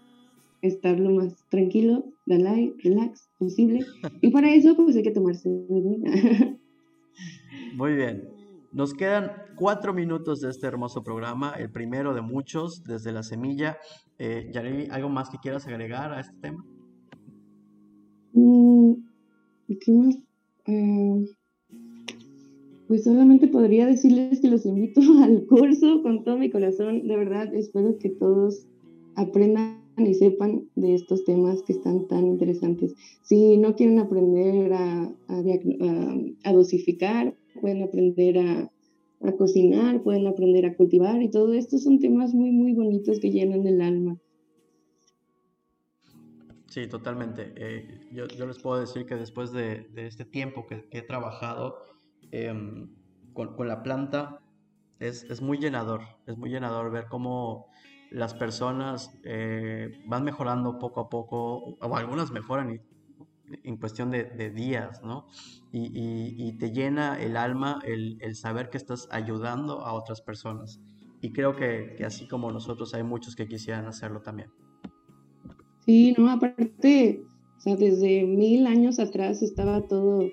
estar 0.61 0.99
lo 0.99 1.11
más 1.11 1.45
tranquilo, 1.49 2.05
dalai, 2.25 2.73
relax 2.83 3.29
posible. 3.37 3.85
Y 4.21 4.31
para 4.31 4.53
eso 4.53 4.75
pues 4.75 4.95
hay 4.95 5.03
que 5.03 5.11
tomarse 5.11 5.49
Muy 7.75 7.93
bien. 7.93 8.29
Nos 8.71 8.93
quedan 8.93 9.31
cuatro 9.55 9.93
minutos 9.93 10.41
de 10.41 10.49
este 10.49 10.67
hermoso 10.67 11.03
programa, 11.03 11.53
el 11.57 11.71
primero 11.71 12.13
de 12.13 12.21
muchos, 12.21 12.83
desde 12.83 13.11
la 13.11 13.23
semilla. 13.23 13.77
Eh, 14.19 14.51
¿algo 14.91 15.09
más 15.09 15.29
que 15.29 15.37
quieras 15.39 15.65
agregar 15.67 16.13
a 16.13 16.19
este 16.19 16.35
tema? 16.39 16.63
Mm, 18.33 18.93
¿Qué 19.67 19.91
más? 19.91 20.28
Eh, 20.67 21.25
pues 22.87 23.03
solamente 23.03 23.47
podría 23.47 23.85
decirles 23.85 24.41
que 24.41 24.49
los 24.49 24.65
invito 24.65 25.01
al 25.23 25.45
curso 25.45 26.01
con 26.01 26.23
todo 26.23 26.37
mi 26.37 26.49
corazón. 26.49 27.07
De 27.07 27.15
verdad, 27.15 27.53
espero 27.53 27.97
que 27.99 28.09
todos 28.09 28.65
aprendan 29.15 29.79
y 29.97 30.13
sepan 30.13 30.63
de 30.75 30.95
estos 30.95 31.23
temas 31.25 31.61
que 31.63 31.73
están 31.73 32.07
tan 32.07 32.25
interesantes. 32.25 32.95
Si 33.21 33.57
no 33.57 33.75
quieren 33.75 33.99
aprender 33.99 34.71
a 34.73 36.51
dosificar, 36.53 37.35
pueden 37.59 37.83
aprender 37.83 38.39
a, 38.39 38.71
cocinar, 39.37 40.01
pueden 40.01 40.27
aprender 40.27 40.65
a 40.65 40.75
cultivar 40.75 41.21
y 41.21 41.29
todo 41.29 41.53
esto 41.53 41.77
son 41.77 41.99
temas 41.99 42.33
muy, 42.33 42.51
muy 42.51 42.73
bonitos 42.73 43.19
que 43.19 43.31
llenan 43.31 43.67
el 43.67 43.81
alma. 43.81 44.17
Sí, 46.69 46.87
totalmente. 46.87 47.53
Eh, 47.55 48.09
yo, 48.11 48.25
les 48.25 48.59
puedo 48.59 48.79
decir 48.79 49.05
que 49.07 49.15
después 49.15 49.51
de, 49.51 49.89
este 49.95 50.23
tiempo 50.23 50.67
que, 50.67 50.87
he 50.91 51.01
trabajado 51.01 51.77
em, 52.31 52.95
con, 53.33 53.67
la 53.67 53.81
planta, 53.81 54.41
es, 54.99 55.41
muy 55.41 55.57
llenador, 55.57 56.01
es 56.27 56.37
muy 56.37 56.49
llenador 56.49 56.91
ver 56.91 57.07
cómo 57.07 57.67
las 58.11 58.33
personas 58.33 59.11
eh, 59.23 60.03
van 60.05 60.23
mejorando 60.23 60.77
poco 60.77 61.01
a 61.01 61.09
poco, 61.09 61.77
o 61.79 61.95
algunas 61.95 62.31
mejoran 62.31 62.71
y 62.75 62.79
en 63.63 63.77
cuestión 63.77 64.11
de, 64.11 64.51
días, 64.51 65.01
¿no? 65.03 65.27
Y, 65.71 66.53
te 66.59 66.71
llena 66.71 67.19
el 67.19 67.35
alma 67.35 67.79
el, 67.83 68.35
saber 68.35 68.69
que 68.69 68.77
estás 68.77 69.07
ayudando 69.11 69.85
a 69.85 69.93
otras 69.93 70.21
personas. 70.21 70.79
Y 71.21 71.31
creo 71.33 71.55
que, 71.55 71.97
así 72.05 72.27
como 72.27 72.51
nosotros 72.51 72.93
hay 72.93 73.03
muchos 73.03 73.35
que 73.35 73.47
quisieran 73.47 73.87
hacerlo 73.87 74.21
también. 74.21 74.51
Sí, 75.85 76.13
no, 76.17 76.29
aparte, 76.29 77.21
o 77.57 77.61
sea, 77.61 77.75
desde 77.75 78.23
mil 78.25 78.67
años 78.67 78.99
atrás 78.99 79.41
estaba 79.41 79.87
todo 79.87 80.29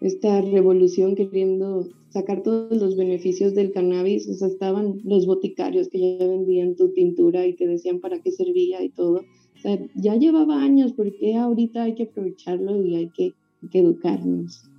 esta 0.00 0.40
revolución 0.40 1.16
queriendo 1.16 1.88
sacar 2.10 2.42
todos 2.42 2.76
los 2.76 2.96
beneficios 2.96 3.54
del 3.54 3.72
cannabis, 3.72 4.28
o 4.28 4.34
sea, 4.34 4.48
estaban 4.48 5.00
los 5.04 5.26
boticarios 5.26 5.88
que 5.88 6.18
ya 6.18 6.26
vendían 6.26 6.76
tu 6.76 6.92
pintura 6.92 7.46
y 7.46 7.54
te 7.54 7.66
decían 7.66 8.00
para 8.00 8.20
qué 8.20 8.30
servía 8.30 8.82
y 8.82 8.90
todo. 8.90 9.24
O 9.58 9.60
sea, 9.60 9.78
ya 9.94 10.14
llevaba 10.14 10.62
años, 10.62 10.92
porque 10.92 11.36
ahorita 11.36 11.82
hay 11.82 11.94
que 11.94 12.04
aprovecharlo 12.04 12.80
y 12.82 12.94
hay 12.94 13.10
que, 13.10 13.34
educarnos. 13.72 14.70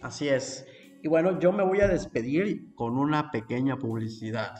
Así 0.00 0.28
es. 0.28 0.64
Y 1.02 1.08
bueno, 1.08 1.40
yo 1.40 1.52
me 1.52 1.64
voy 1.64 1.80
a 1.80 1.88
despedir 1.88 2.72
con 2.76 2.96
una 2.96 3.32
pequeña 3.32 3.78
publicidad. 3.78 4.52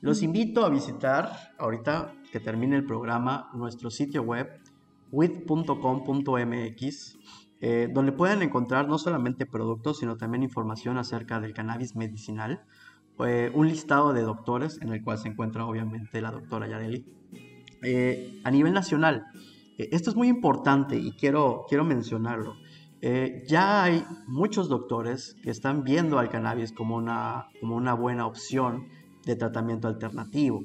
Los 0.00 0.22
invito 0.22 0.64
a 0.64 0.70
visitar, 0.70 1.28
ahorita 1.58 2.14
que 2.34 2.40
termine 2.40 2.74
el 2.74 2.84
programa, 2.84 3.48
nuestro 3.54 3.92
sitio 3.92 4.22
web 4.22 4.48
with.com.mx, 5.12 7.18
eh, 7.60 7.88
donde 7.94 8.10
pueden 8.10 8.42
encontrar 8.42 8.88
no 8.88 8.98
solamente 8.98 9.46
productos, 9.46 10.00
sino 10.00 10.16
también 10.16 10.42
información 10.42 10.98
acerca 10.98 11.38
del 11.38 11.54
cannabis 11.54 11.94
medicinal, 11.94 12.64
eh, 13.24 13.52
un 13.54 13.68
listado 13.68 14.12
de 14.12 14.22
doctores 14.22 14.80
en 14.82 14.88
el 14.88 15.04
cual 15.04 15.18
se 15.18 15.28
encuentra 15.28 15.64
obviamente 15.64 16.20
la 16.20 16.32
doctora 16.32 16.66
Yareli 16.66 17.06
eh, 17.84 18.40
a 18.42 18.50
nivel 18.50 18.72
nacional, 18.72 19.26
eh, 19.78 19.90
esto 19.92 20.10
es 20.10 20.16
muy 20.16 20.26
importante 20.26 20.96
y 20.96 21.12
quiero, 21.12 21.66
quiero 21.68 21.84
mencionarlo. 21.84 22.56
Eh, 23.00 23.44
ya 23.46 23.84
hay 23.84 24.04
muchos 24.26 24.68
doctores 24.68 25.36
que 25.44 25.50
están 25.50 25.84
viendo 25.84 26.18
al 26.18 26.30
cannabis 26.30 26.72
como 26.72 26.96
una, 26.96 27.46
como 27.60 27.76
una 27.76 27.94
buena 27.94 28.26
opción 28.26 28.88
de 29.24 29.36
tratamiento 29.36 29.86
alternativo. 29.86 30.64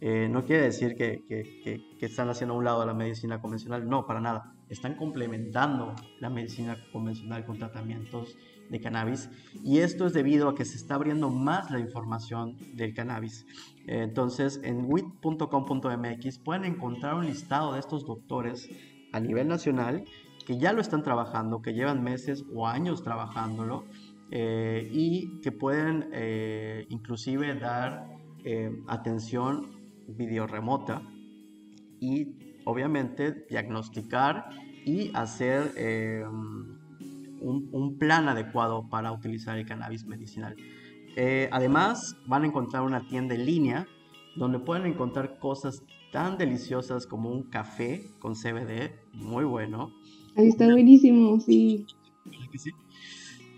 No 0.00 0.44
quiere 0.44 0.62
decir 0.62 0.94
que, 0.94 1.24
que, 1.26 2.06
están 2.06 2.28
haciendo 2.28 2.54
a 2.54 2.58
un 2.58 2.64
lado 2.64 2.86
la 2.86 2.94
medicina 2.94 3.40
convencional, 3.40 3.88
no, 3.88 4.06
para 4.06 4.20
nada. 4.20 4.54
Están 4.68 4.94
complementando 4.94 5.94
la 6.20 6.30
medicina 6.30 6.76
convencional 6.92 7.44
con 7.44 7.58
tratamientos 7.58 8.36
de 8.70 8.80
cannabis 8.80 9.30
y 9.64 9.78
esto 9.78 10.06
es 10.06 10.12
debido 10.12 10.48
a 10.48 10.54
que 10.54 10.64
se 10.64 10.76
está 10.76 10.94
abriendo 10.94 11.30
más 11.30 11.70
la 11.70 11.80
información 11.80 12.56
del 12.76 12.94
cannabis. 12.94 13.46
Entonces 13.86 14.60
en 14.62 14.84
wit.com.mx 14.84 16.38
pueden 16.38 16.64
encontrar 16.64 17.14
un 17.14 17.26
listado 17.26 17.72
de 17.72 17.80
estos 17.80 18.04
doctores 18.04 18.68
a 19.12 19.20
nivel 19.20 19.48
nacional 19.48 20.04
que 20.46 20.58
ya 20.58 20.72
lo 20.72 20.80
están 20.80 21.02
trabajando, 21.02 21.60
que 21.60 21.74
llevan 21.74 22.02
meses 22.02 22.44
o 22.54 22.66
años 22.66 23.02
trabajándolo 23.02 23.84
eh, 24.30 24.88
y 24.90 25.40
que 25.40 25.52
pueden 25.52 26.08
eh, 26.12 26.86
inclusive 26.88 27.54
dar 27.54 28.16
eh, 28.44 28.70
atención 28.86 29.77
video 30.08 30.46
remota 30.46 31.02
y 32.00 32.60
obviamente 32.64 33.46
diagnosticar 33.48 34.50
y 34.84 35.10
hacer 35.14 35.72
un, 37.40 37.96
plan 37.98 38.28
adecuado 38.28 38.88
para 38.88 39.12
utilizar 39.12 39.58
el 39.58 39.66
cannabis 39.66 40.06
medicinal. 40.06 40.56
Eh, 41.16 41.48
además, 41.52 42.16
van 42.26 42.44
a 42.44 42.46
encontrar 42.46 42.82
una 42.82 43.06
tienda 43.08 43.34
en 43.34 43.44
línea 43.44 43.86
donde 44.36 44.58
pueden 44.58 44.86
encontrar 44.86 45.38
cosas 45.38 45.82
tan 46.12 46.38
deliciosas 46.38 47.06
como 47.06 47.30
un 47.30 47.44
café 47.44 48.10
con 48.18 48.34
CBD, 48.34 48.92
muy 49.12 49.44
bueno. 49.44 49.92
Ahí 50.36 50.48
está 50.48 50.66
buenísimo, 50.66 51.40
sí. 51.40 51.86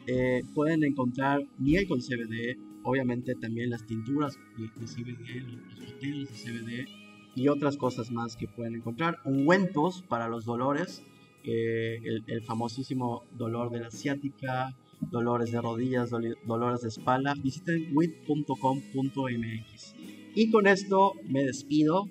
Eh, 0.07 0.43
pueden 0.55 0.83
encontrar 0.83 1.41
miel 1.59 1.87
con 1.87 2.01
CBD, 2.01 2.59
obviamente 2.85 3.35
también 3.35 3.71
las 3.71 3.85
tinturas 3.87 4.39
de 4.57 4.87
CBD, 4.87 5.43
los 5.77 5.93
botellos 5.93 6.29
de 6.29 6.37
CBD 6.37 6.87
y 7.35 7.49
otras 7.49 7.77
cosas 7.77 8.11
más 8.11 8.37
que 8.37 8.49
pueden 8.49 8.77
encontrar. 8.77 9.19
Ungüentos 9.25 10.03
para 10.03 10.29
los 10.29 10.45
dolores, 10.45 11.03
el, 11.45 12.43
famosísimo 12.45 13.25
dolor 13.37 13.71
de 13.71 13.81
la 13.81 13.89
asiática, 13.89 14.77
dolores 15.11 15.53
de 15.53 15.61
rodillas, 15.61 16.11
dolores 16.47 16.83
de 16.83 16.89
espalda, 16.89 17.35
visiten 17.35 17.89
wit.com.mx. 17.95 19.95
Y 20.35 20.51
con 20.51 20.67
esto 20.67 21.15
me 21.29 21.45
despido. 21.45 22.09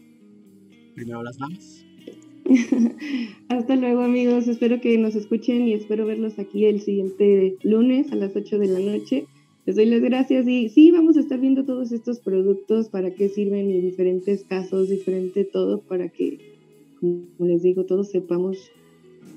Primero 0.96 1.24
las 1.24 1.38
damas. 1.38 1.86
Hasta 3.50 3.76
luego 3.76 4.02
amigos, 4.02 4.48
espero 4.48 4.82
que 4.82 4.98
nos 4.98 5.16
escuchen 5.16 5.68
y 5.68 5.74
espero 5.74 6.06
verlos 6.06 6.40
aquí 6.40 6.66
el 6.66 6.82
siguiente 6.82 7.58
lunes 7.62 8.12
a 8.12 8.16
las 8.16 8.36
8 8.36 8.58
de 8.58 8.68
la 8.68 8.80
noche. 8.80 9.28
Les 9.70 9.76
doy 9.76 9.86
las 9.86 10.02
gracias 10.02 10.48
y 10.48 10.68
sí, 10.70 10.90
vamos 10.90 11.16
a 11.16 11.20
estar 11.20 11.40
viendo 11.40 11.64
todos 11.64 11.92
estos 11.92 12.20
productos, 12.20 12.90
para 12.90 13.14
qué 13.14 13.30
sirven 13.30 13.70
y 13.70 13.80
diferentes 13.82 14.44
casos, 14.44 14.90
diferente 14.90 15.44
todo, 15.44 15.82
para 15.82 16.10
que, 16.10 16.40
como 17.00 17.28
les 17.42 17.62
digo, 17.62 17.86
todos 17.86 18.10
sepamos 18.10 18.58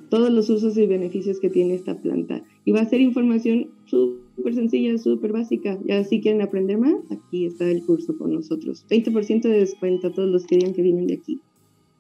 todos 0.09 0.33
los 0.33 0.49
usos 0.49 0.79
y 0.79 0.87
beneficios 0.87 1.39
que 1.39 1.51
tiene 1.51 1.75
esta 1.75 2.01
planta. 2.01 2.43
Y 2.65 2.73
va 2.73 2.81
a 2.81 2.89
ser 2.89 3.03
información 3.03 3.73
súper 3.85 4.55
sencilla, 4.55 4.97
súper 4.97 5.33
básica. 5.33 5.79
Ya 5.85 6.03
si 6.03 6.23
quieren 6.23 6.41
aprender 6.41 6.79
más, 6.79 6.95
aquí 7.11 7.45
está 7.45 7.71
el 7.71 7.85
curso 7.85 8.17
con 8.17 8.33
nosotros. 8.33 8.87
20% 8.89 9.43
de 9.43 9.59
descuento 9.59 10.07
a 10.07 10.15
todos 10.15 10.31
los 10.31 10.47
que 10.47 10.57
digan 10.57 10.73
que 10.73 10.81
vienen 10.81 11.09
de 11.09 11.15
aquí. 11.17 11.41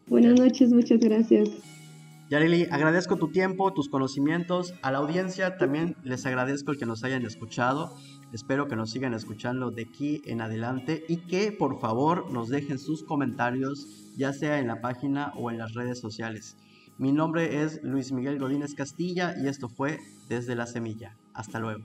Buenas 0.06 0.40
noches, 0.40 0.72
muchas 0.72 1.00
gracias. 1.00 1.50
Yareli, 2.32 2.66
agradezco 2.70 3.16
tu 3.16 3.28
tiempo, 3.28 3.74
tus 3.74 3.90
conocimientos. 3.90 4.72
A 4.80 4.90
la 4.90 4.96
audiencia 4.96 5.58
también 5.58 5.96
les 6.02 6.24
agradezco 6.24 6.72
el 6.72 6.78
que 6.78 6.86
nos 6.86 7.04
hayan 7.04 7.26
escuchado. 7.26 7.94
Espero 8.32 8.68
que 8.68 8.74
nos 8.74 8.90
sigan 8.90 9.12
escuchando 9.12 9.70
de 9.70 9.82
aquí 9.82 10.22
en 10.24 10.40
adelante 10.40 11.04
y 11.10 11.26
que 11.26 11.52
por 11.52 11.78
favor 11.78 12.32
nos 12.32 12.48
dejen 12.48 12.78
sus 12.78 13.04
comentarios, 13.04 14.14
ya 14.16 14.32
sea 14.32 14.60
en 14.60 14.68
la 14.68 14.80
página 14.80 15.34
o 15.36 15.50
en 15.50 15.58
las 15.58 15.74
redes 15.74 16.00
sociales. 16.00 16.56
Mi 16.96 17.12
nombre 17.12 17.64
es 17.64 17.82
Luis 17.82 18.12
Miguel 18.12 18.38
Godínez 18.38 18.74
Castilla 18.74 19.34
y 19.38 19.46
esto 19.46 19.68
fue 19.68 19.98
Desde 20.30 20.54
la 20.54 20.66
Semilla. 20.66 21.18
Hasta 21.34 21.60
luego. 21.60 21.84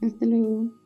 Hasta 0.00 0.24
luego. 0.24 0.83